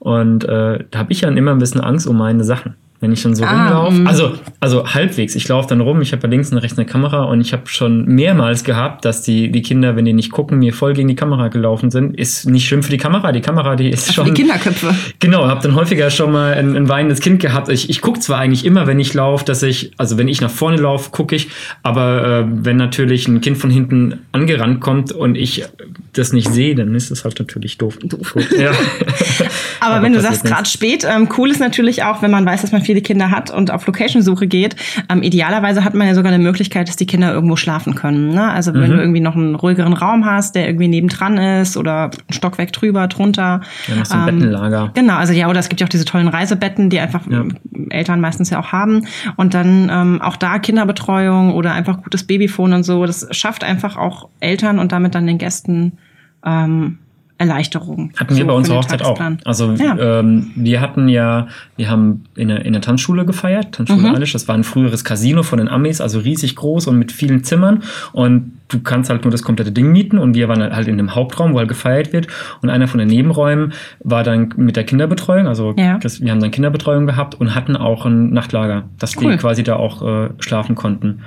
Und 0.00 0.44
äh, 0.44 0.84
da 0.90 0.98
habe 0.98 1.12
ich 1.12 1.20
dann 1.20 1.36
immer 1.36 1.52
ein 1.52 1.58
bisschen 1.58 1.80
Angst 1.80 2.06
um 2.06 2.18
meine 2.18 2.42
Sachen 2.42 2.74
wenn 3.00 3.12
ich 3.12 3.22
dann 3.22 3.34
so 3.34 3.44
ah, 3.44 3.50
rumlaufe. 3.50 4.02
Mm. 4.02 4.06
Also, 4.06 4.32
also 4.60 4.86
halbwegs. 4.94 5.34
Ich 5.34 5.46
laufe 5.48 5.68
dann 5.68 5.80
rum, 5.80 6.00
ich 6.00 6.12
habe 6.12 6.22
ja 6.22 6.28
links 6.28 6.50
und 6.50 6.58
rechts 6.58 6.78
eine 6.78 6.86
Kamera 6.86 7.24
und 7.24 7.40
ich 7.40 7.52
habe 7.52 7.64
schon 7.66 8.06
mehrmals 8.06 8.64
gehabt, 8.64 9.04
dass 9.04 9.22
die, 9.22 9.50
die 9.50 9.62
Kinder, 9.62 9.96
wenn 9.96 10.04
die 10.04 10.12
nicht 10.12 10.30
gucken, 10.30 10.58
mir 10.58 10.72
voll 10.72 10.94
gegen 10.94 11.08
die 11.08 11.14
Kamera 11.14 11.48
gelaufen 11.48 11.90
sind. 11.90 12.18
Ist 12.18 12.46
nicht 12.46 12.66
schlimm 12.66 12.82
für 12.82 12.90
die 12.90 12.98
Kamera. 12.98 13.32
Die 13.32 13.40
Kamera, 13.40 13.76
die 13.76 13.90
ist 13.90 14.08
Ach, 14.10 14.14
schon. 14.14 14.26
Die 14.26 14.32
Kinderköpfe. 14.32 14.94
Genau, 15.20 15.46
habe 15.46 15.60
dann 15.62 15.74
häufiger 15.74 16.10
schon 16.10 16.32
mal 16.32 16.54
ein, 16.54 16.76
ein 16.76 16.88
weinendes 16.88 17.20
Kind 17.20 17.40
gehabt. 17.40 17.68
Ich, 17.68 17.90
ich 17.90 18.00
gucke 18.00 18.20
zwar 18.20 18.38
eigentlich 18.38 18.64
immer, 18.64 18.86
wenn 18.86 18.98
ich 18.98 19.12
laufe, 19.14 19.44
dass 19.44 19.62
ich, 19.62 19.92
also 19.96 20.18
wenn 20.18 20.28
ich 20.28 20.40
nach 20.40 20.50
vorne 20.50 20.76
laufe, 20.78 21.10
gucke 21.10 21.36
ich, 21.36 21.48
aber 21.82 22.40
äh, 22.40 22.44
wenn 22.48 22.76
natürlich 22.76 23.28
ein 23.28 23.40
Kind 23.40 23.58
von 23.58 23.70
hinten 23.70 24.20
angerannt 24.32 24.80
kommt 24.80 25.12
und 25.12 25.36
ich 25.36 25.64
das 26.12 26.32
nicht 26.32 26.52
sehe, 26.52 26.74
dann 26.74 26.94
ist 26.94 27.10
das 27.10 27.24
halt 27.24 27.38
natürlich 27.38 27.78
doof. 27.78 27.98
doof. 28.02 28.34
Ja. 28.58 28.70
aber, 29.80 29.96
aber, 29.96 30.02
wenn 30.02 30.12
du 30.12 30.20
sagst, 30.20 30.44
gerade 30.44 30.68
spät, 30.68 31.06
ähm, 31.08 31.28
cool 31.36 31.50
ist 31.50 31.60
natürlich 31.60 32.02
auch, 32.02 32.22
wenn 32.22 32.30
man 32.30 32.46
weiß, 32.46 32.62
dass 32.62 32.72
man 32.72 32.82
viele 32.86 33.02
Kinder 33.02 33.30
hat 33.30 33.50
und 33.50 33.70
auf 33.70 33.86
Location-Suche 33.86 34.46
geht, 34.46 34.76
ähm, 35.10 35.22
idealerweise 35.22 35.84
hat 35.84 35.94
man 35.94 36.06
ja 36.06 36.14
sogar 36.14 36.32
eine 36.32 36.42
Möglichkeit, 36.42 36.88
dass 36.88 36.96
die 36.96 37.06
Kinder 37.06 37.32
irgendwo 37.32 37.56
schlafen 37.56 37.94
können. 37.94 38.30
Ne? 38.30 38.50
Also 38.50 38.72
wenn 38.72 38.90
mhm. 38.90 38.94
du 38.94 39.00
irgendwie 39.00 39.20
noch 39.20 39.36
einen 39.36 39.54
ruhigeren 39.54 39.92
Raum 39.92 40.24
hast, 40.24 40.54
der 40.54 40.66
irgendwie 40.66 40.88
nebendran 40.88 41.36
ist 41.36 41.76
oder 41.76 42.10
ein 42.28 42.32
Stockwerk 42.32 42.72
drüber, 42.72 43.06
drunter. 43.08 43.60
Ja, 43.88 44.04
so 44.04 44.14
ein 44.14 44.28
ähm, 44.28 44.38
Bettenlager. 44.38 44.90
Genau, 44.94 45.14
also 45.14 45.32
ja, 45.32 45.48
oder 45.48 45.60
es 45.60 45.68
gibt 45.68 45.80
ja 45.80 45.86
auch 45.86 45.90
diese 45.90 46.04
tollen 46.04 46.28
Reisebetten, 46.28 46.88
die 46.88 47.00
einfach 47.00 47.26
ja. 47.28 47.44
Eltern 47.90 48.20
meistens 48.20 48.50
ja 48.50 48.60
auch 48.60 48.72
haben. 48.72 49.06
Und 49.36 49.54
dann 49.54 49.90
ähm, 49.92 50.22
auch 50.22 50.36
da 50.36 50.58
Kinderbetreuung 50.58 51.52
oder 51.52 51.72
einfach 51.72 52.02
gutes 52.02 52.24
Babyphone 52.24 52.72
und 52.72 52.82
so. 52.84 53.04
Das 53.04 53.26
schafft 53.32 53.64
einfach 53.64 53.96
auch 53.96 54.28
Eltern 54.40 54.78
und 54.78 54.92
damit 54.92 55.14
dann 55.14 55.26
den 55.26 55.38
Gästen 55.38 55.98
ähm, 56.44 56.98
Erleichterung. 57.38 58.12
Hatten 58.16 58.34
wir 58.34 58.42
so 58.42 58.46
bei 58.46 58.52
unserer 58.54 58.78
Hochzeit 58.78 59.02
auch. 59.02 59.20
Also 59.44 59.72
ja. 59.72 60.20
ähm, 60.20 60.52
wir 60.54 60.80
hatten 60.80 61.08
ja, 61.08 61.48
wir 61.76 61.90
haben 61.90 62.24
in 62.34 62.48
der, 62.48 62.64
in 62.64 62.72
der 62.72 62.80
Tanzschule 62.80 63.26
gefeiert, 63.26 63.72
Tanzschule 63.72 64.08
mhm. 64.08 64.14
Alisch. 64.14 64.32
Das 64.32 64.48
war 64.48 64.54
ein 64.54 64.64
früheres 64.64 65.04
Casino 65.04 65.42
von 65.42 65.58
den 65.58 65.68
Amis, 65.68 66.00
also 66.00 66.18
riesig 66.18 66.56
groß 66.56 66.86
und 66.86 66.98
mit 66.98 67.12
vielen 67.12 67.44
Zimmern. 67.44 67.82
Und 68.12 68.52
du 68.68 68.80
kannst 68.80 69.10
halt 69.10 69.24
nur 69.24 69.30
das 69.30 69.42
komplette 69.42 69.70
Ding 69.70 69.92
mieten. 69.92 70.18
Und 70.18 70.34
wir 70.34 70.48
waren 70.48 70.62
halt 70.62 70.88
in 70.88 70.96
dem 70.96 71.14
Hauptraum, 71.14 71.52
wo 71.52 71.58
halt 71.58 71.68
gefeiert 71.68 72.14
wird. 72.14 72.28
Und 72.62 72.70
einer 72.70 72.88
von 72.88 72.98
den 72.98 73.08
Nebenräumen 73.08 73.74
war 74.00 74.22
dann 74.22 74.54
mit 74.56 74.76
der 74.76 74.84
Kinderbetreuung. 74.84 75.46
Also 75.46 75.74
ja. 75.76 75.98
das, 75.98 76.22
wir 76.22 76.30
haben 76.30 76.40
dann 76.40 76.50
Kinderbetreuung 76.50 77.06
gehabt 77.06 77.34
und 77.34 77.54
hatten 77.54 77.76
auch 77.76 78.06
ein 78.06 78.30
Nachtlager, 78.30 78.84
dass 78.98 79.16
cool. 79.18 79.32
die 79.32 79.36
quasi 79.38 79.62
da 79.62 79.76
auch 79.76 80.02
äh, 80.02 80.30
schlafen 80.38 80.74
konnten. 80.74 81.22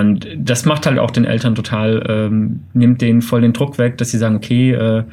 Und 0.00 0.26
das 0.36 0.64
macht 0.64 0.86
halt 0.86 0.98
auch 0.98 1.10
den 1.10 1.24
Eltern 1.24 1.54
total, 1.54 2.04
ähm, 2.08 2.60
nimmt 2.72 3.00
denen 3.00 3.22
voll 3.22 3.40
den 3.40 3.52
Druck 3.52 3.78
weg, 3.78 3.98
dass 3.98 4.10
sie 4.10 4.18
sagen, 4.18 4.36
okay, 4.36 4.72
äh, 4.72 5.04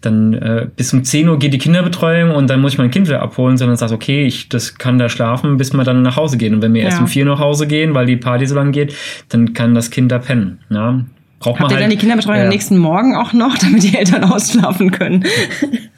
dann 0.00 0.34
äh, 0.34 0.68
bis 0.74 0.92
um 0.92 1.04
10 1.04 1.28
Uhr 1.28 1.38
geht 1.38 1.52
die 1.52 1.58
Kinderbetreuung 1.58 2.30
und 2.30 2.48
dann 2.48 2.60
muss 2.60 2.72
ich 2.72 2.78
mein 2.78 2.90
Kind 2.90 3.06
wieder 3.08 3.22
abholen, 3.22 3.56
sondern 3.56 3.76
sagst, 3.76 3.94
okay, 3.94 4.24
ich 4.24 4.48
das 4.48 4.76
kann 4.76 4.98
da 4.98 5.08
schlafen, 5.08 5.56
bis 5.56 5.72
wir 5.72 5.84
dann 5.84 6.02
nach 6.02 6.16
Hause 6.16 6.36
gehen. 6.36 6.54
Und 6.54 6.62
wenn 6.62 6.74
wir 6.74 6.82
ja. 6.82 6.88
erst 6.88 7.00
um 7.00 7.06
4 7.06 7.24
Uhr 7.24 7.32
nach 7.32 7.40
Hause 7.40 7.66
gehen, 7.66 7.94
weil 7.94 8.06
die 8.06 8.16
Party 8.16 8.46
so 8.46 8.54
lange 8.54 8.72
geht, 8.72 8.94
dann 9.28 9.52
kann 9.52 9.74
das 9.74 9.90
Kind 9.90 10.12
da 10.12 10.18
pennen. 10.18 10.58
Ja? 10.70 11.04
braucht 11.42 11.60
Habt 11.60 11.62
man 11.62 11.70
ihr 11.70 11.74
halt, 11.74 11.84
dann 11.84 11.90
die 11.90 11.96
Kinderbetreuung 11.96 12.38
ja. 12.38 12.44
am 12.44 12.48
nächsten 12.48 12.78
Morgen 12.78 13.16
auch 13.16 13.32
noch, 13.32 13.58
damit 13.60 13.82
die 13.82 13.96
Eltern 13.96 14.24
ausschlafen 14.24 14.90
können? 14.90 15.24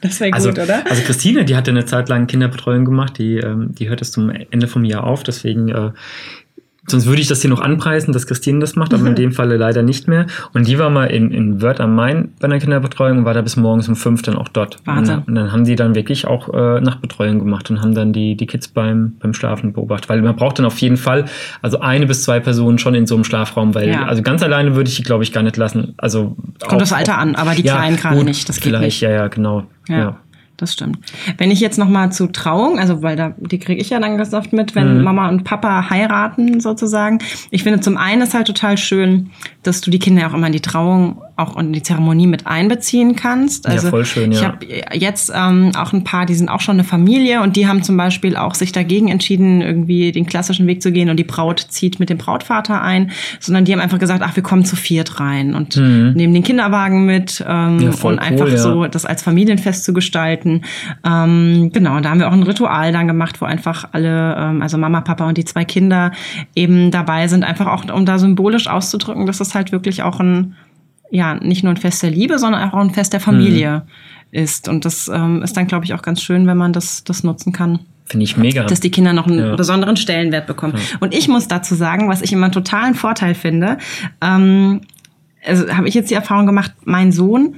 Das 0.01 0.19
wäre 0.19 0.33
Also, 0.33 0.49
gut, 0.49 0.59
oder? 0.59 0.83
also 0.87 1.01
Christine, 1.01 1.45
die 1.45 1.55
hatte 1.55 1.71
eine 1.71 1.85
Zeit 1.85 2.09
lang 2.09 2.27
Kinderbetreuung 2.27 2.85
gemacht, 2.85 3.17
die, 3.17 3.37
ähm, 3.37 3.73
die 3.73 3.89
hört 3.89 4.03
es 4.03 4.11
zum 4.11 4.29
Ende 4.29 4.67
vom 4.67 4.85
Jahr 4.85 5.03
auf, 5.03 5.23
deswegen 5.23 5.69
äh, 5.69 5.91
Sonst 6.87 7.07
würde 7.07 7.21
ich 7.21 7.27
das 7.27 7.41
hier 7.41 7.49
noch 7.49 7.61
anpreisen, 7.61 8.13
dass 8.13 8.27
Christine 8.27 8.59
das 8.59 8.75
macht, 8.75 8.93
aber 8.93 9.07
in 9.07 9.15
dem 9.15 9.31
Falle 9.31 9.57
leider 9.57 9.81
nicht 9.81 10.07
mehr. 10.07 10.27
Und 10.53 10.67
die 10.67 10.77
war 10.77 10.89
mal 10.91 11.05
in, 11.05 11.31
in 11.31 11.61
Wörth 11.61 11.79
am 11.81 11.95
Main 11.95 12.29
bei 12.39 12.45
einer 12.45 12.59
Kinderbetreuung 12.59 13.19
und 13.19 13.25
war 13.25 13.33
da 13.33 13.41
bis 13.41 13.55
morgens 13.57 13.87
um 13.89 13.95
fünf 13.95 14.21
dann 14.21 14.35
auch 14.35 14.47
dort. 14.49 14.77
Wahnsinn. 14.85 15.17
Und, 15.19 15.27
und 15.29 15.35
dann 15.35 15.51
haben 15.51 15.63
die 15.65 15.75
dann 15.75 15.95
wirklich 15.95 16.27
auch 16.27 16.53
äh, 16.53 16.81
Nachtbetreuung 16.81 17.39
gemacht 17.39 17.69
und 17.71 17.81
haben 17.81 17.95
dann 17.95 18.13
die, 18.13 18.35
die 18.35 18.45
Kids 18.45 18.67
beim, 18.67 19.15
beim 19.19 19.33
Schlafen 19.33 19.73
beobachtet. 19.73 20.09
Weil 20.09 20.21
man 20.21 20.35
braucht 20.35 20.59
dann 20.59 20.65
auf 20.65 20.77
jeden 20.79 20.97
Fall, 20.97 21.25
also 21.63 21.79
eine 21.79 22.05
bis 22.05 22.23
zwei 22.23 22.39
Personen 22.39 22.77
schon 22.77 22.93
in 22.93 23.07
so 23.07 23.15
einem 23.15 23.23
Schlafraum, 23.23 23.73
weil 23.73 23.89
Ja. 23.89 24.05
also 24.05 24.21
ganz 24.21 24.43
alleine 24.43 24.75
würde 24.75 24.89
ich 24.89 24.95
die, 24.95 25.03
glaube 25.03 25.23
ich, 25.23 25.31
gar 25.33 25.41
nicht 25.43 25.57
lassen. 25.57 25.93
Also 25.97 26.35
Kommt 26.59 26.73
auch- 26.73 26.77
das 26.77 26.93
Alter 26.93 27.17
an, 27.17 27.35
aber 27.35 27.55
die 27.55 27.63
Ja, 27.63 27.77
Kleinen 27.77 27.97
gerade 27.97 28.23
nicht. 28.23 28.47
Das 28.47 28.57
geht 28.57 28.65
vielleicht, 28.65 28.83
nicht. 28.85 29.01
ja, 29.01 29.09
ja, 29.09 29.27
genau. 29.27 29.63
Ja. 29.87 29.97
ja. 29.97 30.17
Das 30.57 30.73
stimmt. 30.73 30.99
Wenn 31.37 31.51
ich 31.51 31.59
jetzt 31.59 31.77
noch 31.77 31.89
mal 31.89 32.11
zu 32.11 32.27
Trauung, 32.27 32.79
also 32.79 33.03
weil 33.03 33.15
da 33.15 33.33
die 33.37 33.59
kriege 33.59 33.81
ich 33.81 33.89
ja 33.89 33.99
dann 33.99 34.17
ganz 34.17 34.33
oft 34.33 34.53
mit, 34.53 34.73
wenn 34.75 34.97
Mhm. 34.99 35.03
Mama 35.03 35.27
und 35.29 35.43
Papa 35.43 35.89
heiraten 35.89 36.59
sozusagen. 36.61 37.19
Ich 37.51 37.63
finde 37.63 37.81
zum 37.81 37.97
einen 37.97 38.21
ist 38.21 38.33
halt 38.33 38.47
total 38.47 38.77
schön, 38.77 39.31
dass 39.63 39.81
du 39.81 39.91
die 39.91 39.99
Kinder 39.99 40.27
auch 40.27 40.33
immer 40.33 40.47
in 40.47 40.53
die 40.53 40.61
Trauung 40.61 41.21
auch 41.35 41.57
in 41.57 41.73
die 41.73 41.83
Zeremonie 41.83 42.27
mit 42.27 42.47
einbeziehen 42.47 43.15
kannst. 43.15 43.65
Ja, 43.65 43.71
Also 43.71 43.89
voll 43.89 44.05
schön, 44.05 44.31
Ich 44.31 44.41
ja. 44.41 44.47
habe 44.47 44.65
jetzt 44.93 45.31
ähm, 45.35 45.71
auch 45.77 45.93
ein 45.93 46.03
paar, 46.03 46.25
die 46.25 46.35
sind 46.35 46.49
auch 46.49 46.61
schon 46.61 46.75
eine 46.75 46.83
Familie 46.83 47.41
und 47.41 47.55
die 47.55 47.67
haben 47.67 47.83
zum 47.83 47.97
Beispiel 47.97 48.37
auch 48.37 48.55
sich 48.55 48.71
dagegen 48.71 49.09
entschieden, 49.09 49.61
irgendwie 49.61 50.11
den 50.11 50.25
klassischen 50.25 50.65
Weg 50.65 50.81
zu 50.81 50.91
gehen 50.91 51.09
und 51.09 51.17
die 51.17 51.23
Braut 51.23 51.59
zieht 51.59 51.99
mit 51.99 52.09
dem 52.09 52.17
Brautvater 52.17 52.81
ein, 52.81 53.11
sondern 53.39 53.65
die 53.65 53.73
haben 53.73 53.81
einfach 53.81 53.99
gesagt, 53.99 54.21
ach, 54.23 54.35
wir 54.35 54.43
kommen 54.43 54.65
zu 54.65 54.75
viert 54.75 55.19
rein 55.19 55.55
und 55.55 55.75
nehmen 55.75 56.33
den 56.33 56.43
Kinderwagen 56.43 57.05
mit 57.05 57.43
ähm, 57.47 57.75
Mhm. 57.75 57.81
Ja, 57.81 57.89
und 57.89 58.03
cool, 58.03 58.19
einfach 58.19 58.47
ja. 58.47 58.57
so 58.57 58.87
das 58.87 59.05
als 59.05 59.23
Familienfest 59.23 59.83
zu 59.83 59.93
gestalten. 59.93 60.61
Ähm, 61.03 61.71
genau, 61.73 61.99
da 61.99 62.09
haben 62.09 62.19
wir 62.19 62.27
auch 62.27 62.33
ein 62.33 62.43
Ritual 62.43 62.91
dann 62.91 63.07
gemacht, 63.07 63.41
wo 63.41 63.45
einfach 63.45 63.89
alle, 63.91 64.35
ähm, 64.37 64.61
also 64.61 64.77
Mama, 64.77 65.01
Papa 65.01 65.27
und 65.27 65.37
die 65.37 65.45
zwei 65.45 65.65
Kinder 65.65 66.11
eben 66.55 66.91
dabei 66.91 67.27
sind, 67.27 67.43
einfach 67.43 67.67
auch, 67.67 67.91
um 67.93 68.05
da 68.05 68.19
symbolisch 68.19 68.67
auszudrücken, 68.67 69.25
dass 69.25 69.37
das 69.37 69.55
halt 69.55 69.71
wirklich 69.71 70.03
auch 70.03 70.19
ein, 70.19 70.55
ja, 71.15 71.35
nicht 71.35 71.63
nur 71.63 71.73
ein 71.73 71.77
Fest 71.77 72.03
der 72.03 72.11
Liebe, 72.11 72.37
sondern 72.39 72.69
auch 72.69 72.77
ein 72.77 72.91
Fest 72.91 73.13
der 73.13 73.19
Familie 73.19 73.83
ist. 74.31 74.67
Und 74.67 74.85
das 74.85 75.07
ähm, 75.07 75.41
ist 75.41 75.55
dann, 75.57 75.67
glaube 75.67 75.85
ich, 75.85 75.93
auch 75.93 76.01
ganz 76.01 76.21
schön, 76.21 76.45
wenn 76.47 76.57
man 76.57 76.73
das, 76.73 77.03
das 77.03 77.23
nutzen 77.23 77.53
kann 77.53 77.79
Finde 78.05 78.23
ich 78.25 78.37
mega. 78.37 78.63
dass 78.65 78.79
die 78.81 78.91
Kinder 78.91 79.13
noch 79.13 79.27
einen 79.27 79.39
Ja. 79.39 79.55
besonderen 79.55 79.97
Stellenwert 79.97 80.45
bekommen. 80.47 80.75
Und 80.99 81.13
ich 81.15 81.27
muss 81.27 81.47
dazu 81.47 81.73
sagen, 81.75 82.09
was 82.09 82.21
ich 82.21 82.31
immer 82.33 82.45
einen 82.45 82.53
totalen 82.53 82.93
Vorteil 82.95 83.33
finde, 83.33 83.77
ähm, 84.21 84.81
also 85.45 85.67
habe 85.75 85.87
ich 85.87 85.93
jetzt 85.93 86.09
die 86.09 86.15
Erfahrung 86.15 86.45
gemacht, 86.45 86.71
mein 86.85 87.11
Sohn 87.11 87.55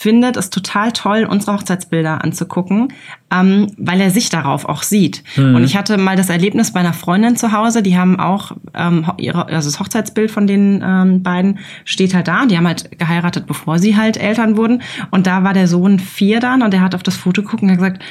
findet 0.00 0.38
es 0.38 0.48
total 0.48 0.92
toll, 0.92 1.28
unsere 1.28 1.52
Hochzeitsbilder 1.52 2.24
anzugucken, 2.24 2.88
ähm, 3.30 3.66
weil 3.76 4.00
er 4.00 4.10
sich 4.10 4.30
darauf 4.30 4.64
auch 4.64 4.82
sieht. 4.82 5.22
Und 5.56 5.62
ich 5.62 5.76
hatte 5.76 5.98
mal 5.98 6.16
das 6.16 6.30
Erlebnis 6.30 6.72
bei 6.72 6.80
einer 6.80 6.94
Freundin 6.94 7.36
zu 7.36 7.52
Hause, 7.52 7.82
die 7.82 7.98
haben 7.98 8.18
auch 8.18 8.52
ähm, 8.72 9.04
ihre, 9.18 9.48
also 9.48 9.68
das 9.68 9.78
Hochzeitsbild 9.78 10.30
von 10.30 10.46
den 10.46 10.82
ähm, 10.82 11.22
beiden 11.22 11.58
steht 11.84 12.14
halt 12.14 12.28
da. 12.28 12.46
Die 12.46 12.56
haben 12.56 12.66
halt 12.66 12.98
geheiratet, 12.98 13.46
bevor 13.46 13.78
sie 13.78 13.94
halt 13.94 14.16
Eltern 14.16 14.56
wurden. 14.56 14.80
Und 15.10 15.26
da 15.26 15.44
war 15.44 15.52
der 15.52 15.68
Sohn 15.68 15.98
vier 15.98 16.40
dann 16.40 16.62
und 16.62 16.72
der 16.72 16.80
hat 16.80 16.94
auf 16.94 17.02
das 17.02 17.16
Foto 17.16 17.42
geguckt 17.42 17.62
und 17.62 17.70
hat 17.70 17.76
gesagt, 17.76 18.02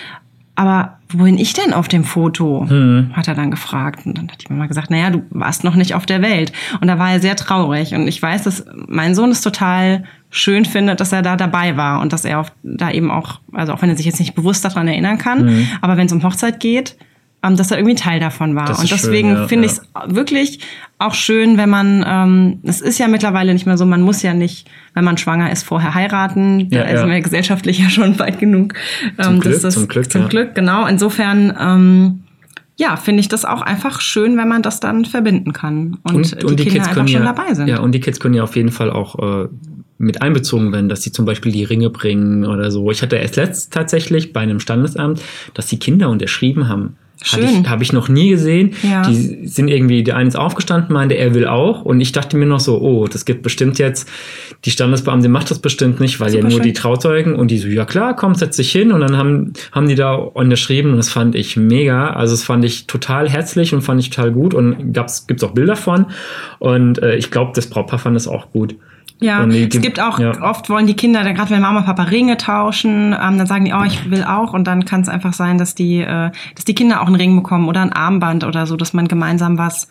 aber 0.60 0.98
wo 1.08 1.24
bin 1.24 1.38
ich 1.38 1.54
denn 1.54 1.72
auf 1.72 1.88
dem 1.88 2.04
Foto? 2.04 2.68
Hat 3.14 3.30
er 3.30 3.34
dann 3.34 3.50
gefragt. 3.50 4.06
Und 4.06 4.18
dann 4.18 4.30
hat 4.30 4.44
die 4.44 4.52
Mama 4.52 4.66
gesagt, 4.66 4.90
naja, 4.92 5.10
du 5.10 5.24
warst 5.30 5.64
noch 5.64 5.76
nicht 5.76 5.96
auf 5.96 6.06
der 6.06 6.22
Welt. 6.22 6.52
Und 6.82 6.90
da 6.90 7.00
war 7.00 7.14
er 7.14 7.22
sehr 7.22 7.38
traurig. 7.38 7.96
Und 7.96 8.10
ich 8.10 8.22
weiß, 8.22 8.44
dass 8.44 8.66
mein 8.88 9.16
Sohn 9.16 9.32
es 9.32 9.40
total 9.40 10.04
schön 10.30 10.66
findet, 10.66 11.00
dass 11.00 11.14
er 11.14 11.22
da 11.22 11.38
dabei 11.38 11.78
war 11.78 12.02
und 12.02 12.12
dass 12.12 12.26
er 12.26 12.42
auf, 12.42 12.52
da 12.62 12.92
eben 12.92 13.10
auch, 13.10 13.40
also 13.54 13.72
auch 13.72 13.82
wenn 13.82 13.90
er 13.90 13.96
sich 13.96 14.06
jetzt 14.06 14.20
nicht 14.20 14.36
bewusst 14.36 14.66
daran 14.66 14.90
erinnern 14.90 15.18
kann, 15.18 15.66
aber 15.80 15.96
wenn 15.96 16.08
es 16.08 16.12
um 16.12 16.22
Hochzeit 16.24 16.60
geht, 16.60 16.98
ähm, 17.42 17.56
dass 17.56 17.72
er 17.72 17.78
irgendwie 17.78 17.96
Teil 17.96 18.20
davon 18.20 18.56
war. 18.56 18.66
Das 18.66 18.80
Und 18.80 18.92
deswegen 18.92 19.30
ja, 19.30 19.48
finde 19.48 19.68
ja. 19.68 19.74
ich 19.74 19.80
es 19.80 20.16
wirklich 20.16 20.60
auch 20.98 21.14
schön, 21.14 21.58
wenn 21.58 21.70
man, 21.70 22.04
ähm, 22.06 22.60
es 22.64 22.82
ist 22.82 23.00
ja 23.00 23.08
mittlerweile 23.08 23.54
nicht 23.54 23.66
mehr 23.66 23.78
so, 23.78 23.86
man 23.86 24.02
muss 24.02 24.22
ja 24.22 24.34
nicht, 24.34 24.68
wenn 24.94 25.06
man 25.06 25.18
schwanger 25.18 25.52
ist, 25.52 25.64
vorher 25.64 25.96
heiraten. 25.96 26.70
Da 26.70 26.78
Ja, 26.78 26.90
ja. 26.90 27.00
sind 27.00 27.10
wir 27.10 27.22
gesellschaftlich 27.22 27.80
ja 27.84 27.90
schon 27.90 28.20
weit 28.20 28.40
genug. 28.40 28.74
Zum 29.22 29.36
ähm, 29.36 29.40
Glück, 29.40 29.62
das, 29.62 29.74
zum 29.74 29.88
Glück, 29.88 30.12
Zum 30.12 30.22
ja. 30.24 30.28
Glück, 30.28 30.56
genau. 30.56 30.86
Insofern, 30.86 31.56
ähm, 31.60 32.24
ja, 32.78 32.96
finde 32.96 33.22
ich 33.22 33.28
das 33.28 33.46
auch 33.46 33.62
einfach 33.62 34.02
schön, 34.02 34.38
wenn 34.38 34.48
man 34.48 34.62
das 34.62 34.80
dann 34.80 35.06
verbinden 35.06 35.52
kann 35.54 35.98
und, 36.04 36.32
die, 36.60 36.66
Kinder 36.66 36.88
einfach 36.88 37.08
schon 37.08 37.24
ja, 37.24 37.34
dabei 37.34 37.54
sind. 37.54 37.68
Ja, 37.68 37.80
und 37.80 37.94
die 37.94 38.00
Kids 38.00 38.20
können 38.20 38.36
ja 38.36 38.44
auf 38.44 38.56
jeden 38.56 38.72
Fall 38.72 38.90
auch 38.90 39.46
äh, 39.46 39.50
mit 39.98 40.22
einbezogen 40.22 40.72
werden, 40.72 40.88
dass 40.88 41.02
sie 41.02 41.12
zum 41.12 41.26
Beispiel 41.26 41.52
die 41.52 41.66
Ringe 41.66 41.90
bringen 41.90 42.46
oder 42.46 42.72
so. 42.72 42.90
Ich 42.90 43.02
hatte 43.02 43.18
erst 43.18 43.36
letzt 43.36 43.74
tatsächlich 43.74 44.32
bei 44.32 44.40
einem 44.40 44.62
Standesamt, 44.62 45.22
dass 45.54 45.68
die 45.68 45.78
Kinder 45.78 46.10
unterschrieben 46.10 46.70
haben. 46.70 46.96
Schön. 47.22 47.70
habe 47.70 47.84
ich 47.84 47.92
noch 47.92 48.08
nie 48.08 48.30
gesehen. 48.30 48.76
Ja. 48.82 49.02
Die 49.02 49.46
sind 49.48 49.68
irgendwie, 49.68 50.04
der 50.04 50.16
eine 50.16 50.30
ist 50.30 50.36
aufgestanden, 50.38 50.94
meinte, 50.94 51.16
er 51.16 51.34
will 51.34 51.48
auch. 51.48 51.84
Und 51.84 52.00
ich 52.00 52.12
dachte 52.14 52.38
mir 52.38 52.46
noch 52.46 52.62
so, 52.62 52.80
oh, 52.80 53.08
das 53.08 53.26
gibt 53.26 53.42
bestimmt 53.44 53.78
jetzt, 53.78 54.08
die 54.66 54.72
Standesbeamtin 54.72 55.30
macht 55.32 55.52
das 55.52 55.60
bestimmt 55.60 56.00
nicht, 56.00 56.20
weil 56.20 56.28
ja 56.30 56.36
Super 56.36 56.44
nur 56.44 56.52
schön. 56.52 56.64
die 56.64 56.74
Trauzeugen. 56.74 57.36
Und 57.36 57.52
die 57.52 57.58
so, 57.58 57.68
ja 57.68 57.86
klar, 57.86 58.16
komm, 58.16 58.36
setz 58.36 58.56
dich 58.56 58.72
hin. 58.72 58.92
Und 58.94 59.02
dann 59.02 59.18
haben, 59.18 59.54
haben 59.74 59.88
die 59.90 59.96
da 59.96 60.14
unterschrieben 60.14 60.92
und 60.92 60.98
das 60.98 61.10
fand 61.10 61.36
ich 61.36 61.58
mega. 61.58 62.12
Also 62.12 62.34
das 62.34 62.44
fand 62.44 62.64
ich 62.64 62.88
total 62.88 63.30
herzlich 63.30 63.74
und 63.74 63.82
fand 63.82 64.00
ich 64.00 64.10
total 64.10 64.32
gut. 64.32 64.54
Und 64.54 64.94
gab's, 64.94 65.28
gibt's 65.28 65.44
auch 65.44 65.52
Bilder 65.52 65.76
von. 65.76 66.06
Und 66.60 67.02
äh, 67.02 67.16
ich 67.16 67.32
glaube, 67.32 67.52
das 67.56 67.68
Brautpaar 67.68 68.00
fand 68.00 68.16
das 68.16 68.28
auch 68.28 68.52
gut. 68.52 68.76
Ja, 69.22 69.46
die- 69.46 69.64
es 69.70 69.82
gibt 69.82 70.00
auch, 70.00 70.18
ja. 70.20 70.32
oft 70.50 70.70
wollen 70.70 70.88
die 70.88 70.94
Kinder, 70.94 71.26
dann 71.26 71.36
gerade 71.36 71.50
wenn 71.50 71.60
Mama 71.62 71.80
und 71.80 71.86
Papa 71.86 72.04
Ringe 72.04 72.38
tauschen, 72.38 73.08
ähm, 73.12 73.38
dann 73.38 73.48
sagen 73.48 73.66
die, 73.66 73.74
oh, 73.74 73.84
ich 73.86 74.10
will 74.10 74.24
auch. 74.24 74.54
Und 74.54 74.66
dann 74.66 74.86
kann 74.86 75.02
es 75.02 75.10
einfach 75.10 75.34
sein, 75.34 75.58
dass 75.58 75.76
die, 75.76 76.00
äh, 76.00 76.32
dass 76.56 76.64
die 76.66 76.74
Kinder 76.74 77.02
auch 77.02 77.09
einen 77.10 77.22
Ring 77.22 77.36
bekommen 77.36 77.68
oder 77.68 77.82
ein 77.82 77.94
Armband 77.94 78.44
oder 78.44 78.66
so, 78.68 78.76
dass 78.76 78.94
man 78.94 79.08
gemeinsam 79.08 79.58
was, 79.58 79.88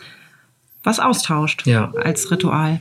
was 0.82 1.00
austauscht 1.00 1.66
Ja. 1.66 1.92
als 2.02 2.30
Ritual. 2.30 2.80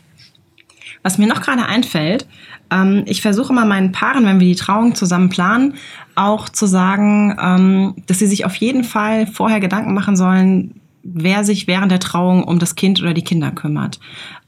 Was 1.03 1.17
mir 1.17 1.27
noch 1.27 1.41
gerade 1.41 1.65
einfällt, 1.65 2.27
ähm, 2.71 3.03
ich 3.05 3.21
versuche 3.21 3.53
mal 3.53 3.65
meinen 3.65 3.91
Paaren, 3.91 4.25
wenn 4.25 4.39
wir 4.39 4.47
die 4.47 4.55
Trauung 4.55 4.95
zusammen 4.95 5.29
planen, 5.29 5.75
auch 6.15 6.49
zu 6.49 6.65
sagen, 6.65 7.37
ähm, 7.41 7.95
dass 8.07 8.19
sie 8.19 8.27
sich 8.27 8.45
auf 8.45 8.55
jeden 8.55 8.83
Fall 8.83 9.27
vorher 9.27 9.59
Gedanken 9.59 9.93
machen 9.93 10.15
sollen, 10.17 10.79
wer 11.03 11.43
sich 11.43 11.67
während 11.67 11.91
der 11.91 11.99
Trauung 11.99 12.43
um 12.43 12.59
das 12.59 12.75
Kind 12.75 13.01
oder 13.01 13.13
die 13.13 13.23
Kinder 13.23 13.51
kümmert. 13.51 13.99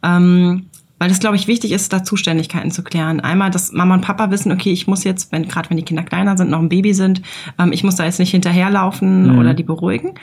Ähm, 0.04 0.66
weil 1.00 1.10
es, 1.10 1.20
glaube 1.20 1.38
ich, 1.38 1.48
wichtig 1.48 1.72
ist, 1.72 1.92
da 1.92 2.04
Zuständigkeiten 2.04 2.72
zu 2.72 2.84
klären. 2.84 3.20
Einmal, 3.20 3.50
dass 3.50 3.72
Mama 3.72 3.96
und 3.96 4.02
Papa 4.02 4.30
wissen, 4.30 4.52
okay, 4.52 4.72
ich 4.72 4.86
muss 4.86 5.04
jetzt, 5.04 5.32
wenn 5.32 5.48
gerade 5.48 5.70
wenn 5.70 5.78
die 5.78 5.84
Kinder 5.84 6.04
kleiner 6.04 6.38
sind, 6.38 6.52
noch 6.52 6.60
ein 6.60 6.70
Baby 6.70 6.94
sind, 6.94 7.22
ähm, 7.58 7.72
ich 7.72 7.84
muss 7.84 7.96
da 7.96 8.06
jetzt 8.06 8.20
nicht 8.20 8.32
hinterherlaufen 8.32 9.40
oder 9.40 9.54
die 9.54 9.64
beruhigen. 9.64 10.14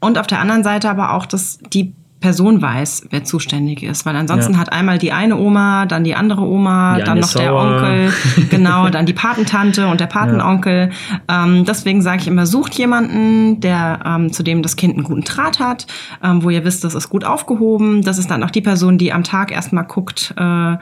Und 0.00 0.18
auf 0.18 0.26
der 0.26 0.40
anderen 0.40 0.64
Seite 0.64 0.90
aber 0.90 1.14
auch, 1.14 1.26
dass 1.26 1.58
die 1.72 1.94
Person 2.22 2.62
weiß, 2.62 3.08
wer 3.10 3.22
zuständig 3.24 3.82
ist. 3.82 4.06
Weil 4.06 4.16
ansonsten 4.16 4.54
Ja. 4.54 4.58
hat 4.58 4.72
einmal 4.72 4.96
die 4.96 5.12
eine 5.12 5.36
Oma, 5.36 5.84
dann 5.84 6.04
die 6.04 6.14
andere 6.14 6.40
Oma, 6.40 6.96
Die 6.96 7.02
dann 7.04 7.18
noch 7.20 7.30
der 7.34 7.48
sauer. 7.48 7.62
Onkel, 7.74 8.12
genau, 8.50 8.88
dann 8.88 9.04
die 9.04 9.12
Patentante 9.12 9.86
und 9.88 10.00
der 10.00 10.06
Patenonkel. 10.06 10.88
Ähm, 11.28 11.66
deswegen 11.66 12.00
sage 12.00 12.22
ich 12.22 12.28
immer, 12.28 12.46
sucht 12.46 12.72
jemanden, 12.74 13.60
der 13.60 14.00
ähm, 14.06 14.32
zu 14.32 14.42
dem 14.42 14.62
das 14.62 14.76
Kind 14.76 14.94
einen 14.94 15.04
guten 15.04 15.22
Draht 15.24 15.58
hat, 15.58 15.86
ähm, 16.24 16.42
wo 16.42 16.48
ihr 16.48 16.64
wisst, 16.64 16.84
das 16.84 16.94
ist 16.94 17.10
gut 17.10 17.24
aufgehoben. 17.24 18.00
Das 18.02 18.16
ist 18.16 18.30
dann 18.30 18.42
auch 18.42 18.50
die 18.50 18.62
Person, 18.62 18.96
die 18.96 19.12
am 19.12 19.24
Tag 19.24 19.52
erstmal 19.52 19.84
guckt, 19.84 20.32
äh, 20.38 20.76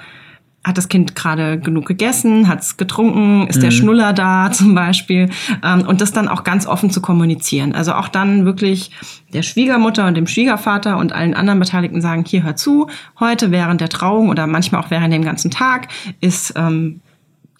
hat 0.62 0.76
das 0.76 0.88
Kind 0.88 1.14
gerade 1.14 1.58
genug 1.58 1.86
gegessen, 1.86 2.46
hat 2.46 2.60
es 2.60 2.76
getrunken, 2.76 3.46
ist 3.46 3.62
der 3.62 3.70
Schnuller 3.70 4.12
da 4.12 4.52
zum 4.52 4.74
Beispiel? 4.74 5.30
Ähm, 5.64 5.86
und 5.86 6.00
das 6.00 6.12
dann 6.12 6.28
auch 6.28 6.44
ganz 6.44 6.66
offen 6.66 6.90
zu 6.90 7.00
kommunizieren. 7.00 7.74
Also 7.74 7.94
auch 7.94 8.08
dann 8.08 8.44
wirklich 8.44 8.90
der 9.32 9.42
Schwiegermutter 9.42 10.06
und 10.06 10.16
dem 10.16 10.26
Schwiegervater 10.26 10.98
und 10.98 11.12
allen 11.12 11.34
anderen 11.34 11.60
Beteiligten 11.60 12.02
sagen, 12.02 12.24
hier 12.26 12.42
hör 12.42 12.56
zu, 12.56 12.88
heute 13.18 13.50
während 13.50 13.80
der 13.80 13.88
Trauung 13.88 14.28
oder 14.28 14.46
manchmal 14.46 14.82
auch 14.82 14.90
während 14.90 15.14
dem 15.14 15.24
ganzen 15.24 15.50
Tag 15.50 15.88
ist 16.20 16.52
ähm, 16.56 17.00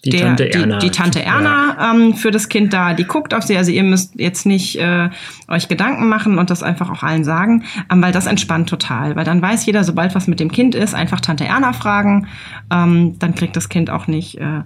Die 0.04 0.11
der, 0.11 0.21
Tante 0.21 0.52
Erna. 0.52 0.78
Die, 0.78 0.87
die 0.87 0.90
Tante 0.90 1.23
Erna 1.23 1.92
ähm, 1.92 2.14
für 2.14 2.30
das 2.30 2.49
Kind 2.49 2.73
da, 2.73 2.95
die 2.95 3.04
guckt 3.04 3.35
auf 3.35 3.45
sie. 3.45 3.57
Also 3.57 3.71
ihr 3.71 3.83
müsst 3.83 4.19
jetzt 4.19 4.47
nicht 4.47 4.76
äh, 4.76 5.11
euch 5.49 5.69
Gedanken 5.69 6.09
machen 6.09 6.38
und 6.38 6.49
das 6.50 6.62
einfach 6.62 6.90
auch 6.90 7.02
allen 7.02 7.25
sagen, 7.25 7.64
ähm, 7.92 8.02
weil 8.02 8.12
das 8.12 8.26
entspannt 8.26 8.69
total. 8.69 9.16
Weil 9.16 9.25
dann 9.25 9.42
weiß 9.42 9.66
jeder, 9.66 9.85
sobald 9.85 10.14
was 10.14 10.26
mit 10.26 10.40
dem 10.40 10.50
Kind 10.50 10.75
ist, 10.75 10.95
einfach 10.95 11.21
Tante 11.21 11.45
Erna 11.45 11.73
fragen. 11.73 12.28
Ähm, 12.73 13.19
dann 13.19 13.35
kriegt 13.35 13.57
das 13.57 13.69
Kind 13.69 13.90
auch 13.90 14.07
nicht 14.07 14.38
äh, 14.38 14.62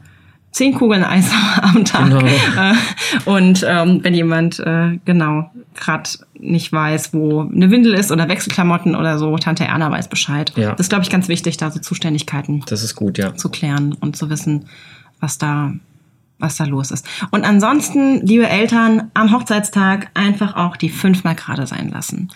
zehn 0.54 0.72
Kugeln 0.72 1.04
Eis 1.04 1.30
am 1.62 1.84
Tag. 1.84 2.04
Genau. 2.04 2.24
Äh, 2.24 2.74
und 3.24 3.66
ähm, 3.68 4.00
wenn 4.02 4.14
jemand 4.14 4.60
äh, 4.60 4.98
genau 5.04 5.50
gerade 5.74 6.08
nicht 6.38 6.72
weiß, 6.72 7.12
wo 7.12 7.40
eine 7.40 7.70
Windel 7.70 7.94
ist 7.94 8.12
oder 8.12 8.28
Wechselklamotten 8.28 8.94
oder 8.94 9.18
so, 9.18 9.36
Tante 9.36 9.64
Erna 9.64 9.90
weiß 9.90 10.08
Bescheid. 10.08 10.52
Ja. 10.56 10.70
Das 10.70 10.80
ist, 10.80 10.88
glaube 10.90 11.02
ich, 11.02 11.10
ganz 11.10 11.28
wichtig, 11.28 11.56
da 11.56 11.70
so 11.70 11.80
Zuständigkeiten 11.80 12.62
Das 12.66 12.84
ist 12.84 12.94
gut, 12.94 13.18
ja. 13.18 13.34
zu 13.34 13.48
klären 13.48 13.94
und 14.00 14.16
zu 14.16 14.30
wissen, 14.30 14.66
was 15.20 15.38
da, 15.38 15.72
was 16.38 16.56
da 16.56 16.64
los 16.64 16.90
ist. 16.90 17.06
Und 17.30 17.44
ansonsten, 17.44 18.24
liebe 18.26 18.48
Eltern, 18.48 19.10
am 19.14 19.32
Hochzeitstag 19.32 20.10
einfach 20.14 20.56
auch 20.56 20.76
die 20.76 20.90
fünfmal 20.90 21.34
gerade 21.34 21.66
sein 21.66 21.88
lassen. 21.90 22.30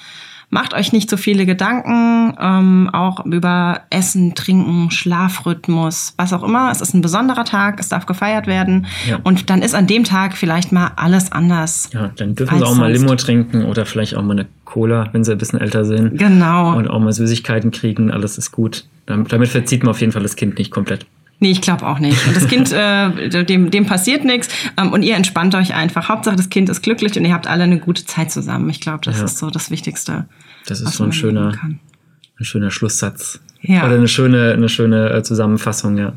macht 0.51 0.73
euch 0.73 0.93
nicht 0.93 1.11
so 1.11 1.17
viele 1.17 1.45
Gedanken, 1.45 2.35
ähm, 2.41 2.91
auch 2.93 3.25
über 3.27 3.83
Essen, 3.91 4.35
Trinken, 4.35 4.91
Schlafrhythmus, 4.91 6.15
was 6.17 6.33
auch 6.33 6.43
immer. 6.43 6.71
Es 6.71 6.81
ist 6.81 6.95
ein 6.95 7.03
besonderer 7.03 7.45
Tag, 7.45 7.79
es 7.81 7.89
darf 7.89 8.07
gefeiert 8.07 8.47
werden. 8.47 8.87
Ja. 9.09 9.19
Und 9.25 9.51
dann 9.51 9.61
ist 9.61 9.75
an 9.75 9.87
dem 9.87 10.05
Tag 10.05 10.37
vielleicht 10.37 10.73
mal 10.73 10.93
alles 10.97 11.33
anders. 11.33 11.91
Ja, 11.93 12.11
dann 12.17 12.35
dürfen 12.35 12.59
sie 12.59 12.65
auch 12.65 12.77
mal 12.77 12.91
Limo 12.91 13.15
trinken 13.17 13.65
oder 13.65 13.85
vielleicht 13.85 14.17
auch 14.17 14.23
mal 14.23 14.33
eine 14.33 14.47
Cola, 14.65 15.09
wenn 15.13 15.25
sie 15.25 15.33
ein 15.33 15.39
bisschen 15.39 15.61
älter 15.61 15.85
sind. 15.85 16.19
Genau. 16.19 16.77
Und 16.77 16.89
auch 16.89 17.01
mal 17.01 17.13
Süßigkeiten 17.13 17.71
kriegen, 17.71 18.11
alles 18.11 18.39
ist 18.39 18.53
gut. 18.53 18.87
Damit 19.05 19.49
verzieht 19.49 19.83
man 19.83 19.91
auf 19.91 20.01
jeden 20.01 20.13
Fall 20.13 20.23
das 20.23 20.37
Kind 20.37 20.59
nicht 20.59 20.71
komplett. 20.71 21.07
Nee, 21.41 21.53
ich 21.53 21.61
glaube 21.61 21.87
auch 21.87 21.99
nicht. 21.99 22.27
Und 22.27 22.37
das 22.37 22.49
Kind, 22.49 22.73
äh, 22.73 23.45
dem, 23.45 23.71
dem 23.71 23.87
passiert 23.87 24.25
nichts 24.25 24.49
ähm, 24.77 24.93
und 24.93 25.03
ihr 25.03 25.15
entspannt 25.15 25.55
euch 25.55 25.75
einfach. 25.75 26.09
Hauptsache, 26.09 26.37
das 26.37 26.51
Kind 26.51 26.69
ist 26.69 26.83
glücklich 26.83 27.17
und 27.17 27.25
ihr 27.25 27.33
habt 27.33 27.47
alle 27.47 27.65
eine 27.65 27.79
gute 27.79 28.05
Zeit 28.05 28.31
zusammen. 28.31 28.69
Ich 28.71 28.81
glaube, 28.81 29.01
das 29.05 29.19
ja. 29.19 29.25
ist 29.25 29.39
so 29.39 29.51
das 29.51 29.71
Wichtigste. 29.71 30.27
Das 30.67 30.81
ist 30.81 30.95
so 30.95 31.05
ein 31.05 31.13
schöner, 31.13 31.53
ein 31.63 32.45
schöner 32.45 32.71
Schlusssatz. 32.71 33.41
Ja. 33.61 33.87
Oder 33.87 33.97
eine 33.97 34.09
schöne, 34.09 34.53
eine 34.53 34.69
schöne 34.69 35.11
äh, 35.11 35.23
Zusammenfassung, 35.23 35.97
ja. 35.99 36.13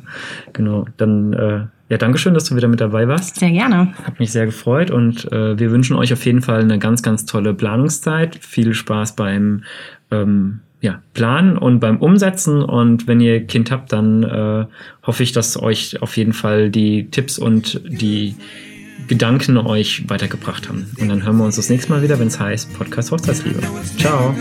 Genau. 0.53 0.85
Dann, 0.97 1.33
äh, 1.33 1.65
ja, 1.89 1.97
Dankeschön, 1.97 2.33
dass 2.33 2.45
du 2.45 2.55
wieder 2.55 2.67
mit 2.67 2.81
dabei 2.81 3.07
warst. 3.07 3.39
Sehr 3.39 3.51
gerne. 3.51 3.93
Hat 4.05 4.19
mich 4.19 4.31
sehr 4.31 4.45
gefreut 4.45 4.91
und 4.91 5.31
äh, 5.31 5.57
wir 5.57 5.71
wünschen 5.71 5.95
euch 5.95 6.13
auf 6.13 6.25
jeden 6.25 6.41
Fall 6.41 6.61
eine 6.61 6.79
ganz, 6.79 7.01
ganz 7.01 7.25
tolle 7.25 7.53
Planungszeit. 7.53 8.37
Viel 8.41 8.73
Spaß 8.73 9.15
beim 9.15 9.63
ähm, 10.11 10.61
ja, 10.81 11.01
planen 11.13 11.57
und 11.57 11.79
beim 11.79 11.97
Umsetzen. 11.97 12.63
Und 12.63 13.07
wenn 13.07 13.21
ihr 13.21 13.45
Kind 13.45 13.71
habt, 13.71 13.93
dann 13.93 14.23
äh, 14.23 14.65
hoffe 15.03 15.23
ich, 15.23 15.31
dass 15.31 15.61
euch 15.61 16.01
auf 16.01 16.17
jeden 16.17 16.33
Fall 16.33 16.69
die 16.69 17.09
Tipps 17.09 17.37
und 17.37 17.81
die 17.85 18.35
Gedanken 19.07 19.57
euch 19.57 20.09
weitergebracht 20.09 20.69
haben. 20.69 20.91
Und 20.99 21.09
dann 21.09 21.23
hören 21.23 21.37
wir 21.37 21.45
uns 21.45 21.55
das 21.55 21.69
nächste 21.69 21.91
Mal 21.91 22.01
wieder, 22.01 22.19
wenn 22.19 22.27
es 22.27 22.39
heißt 22.39 22.73
Podcast 22.73 23.11
Hochzeitsliebe. 23.11 23.59
Ciao. 23.97 24.35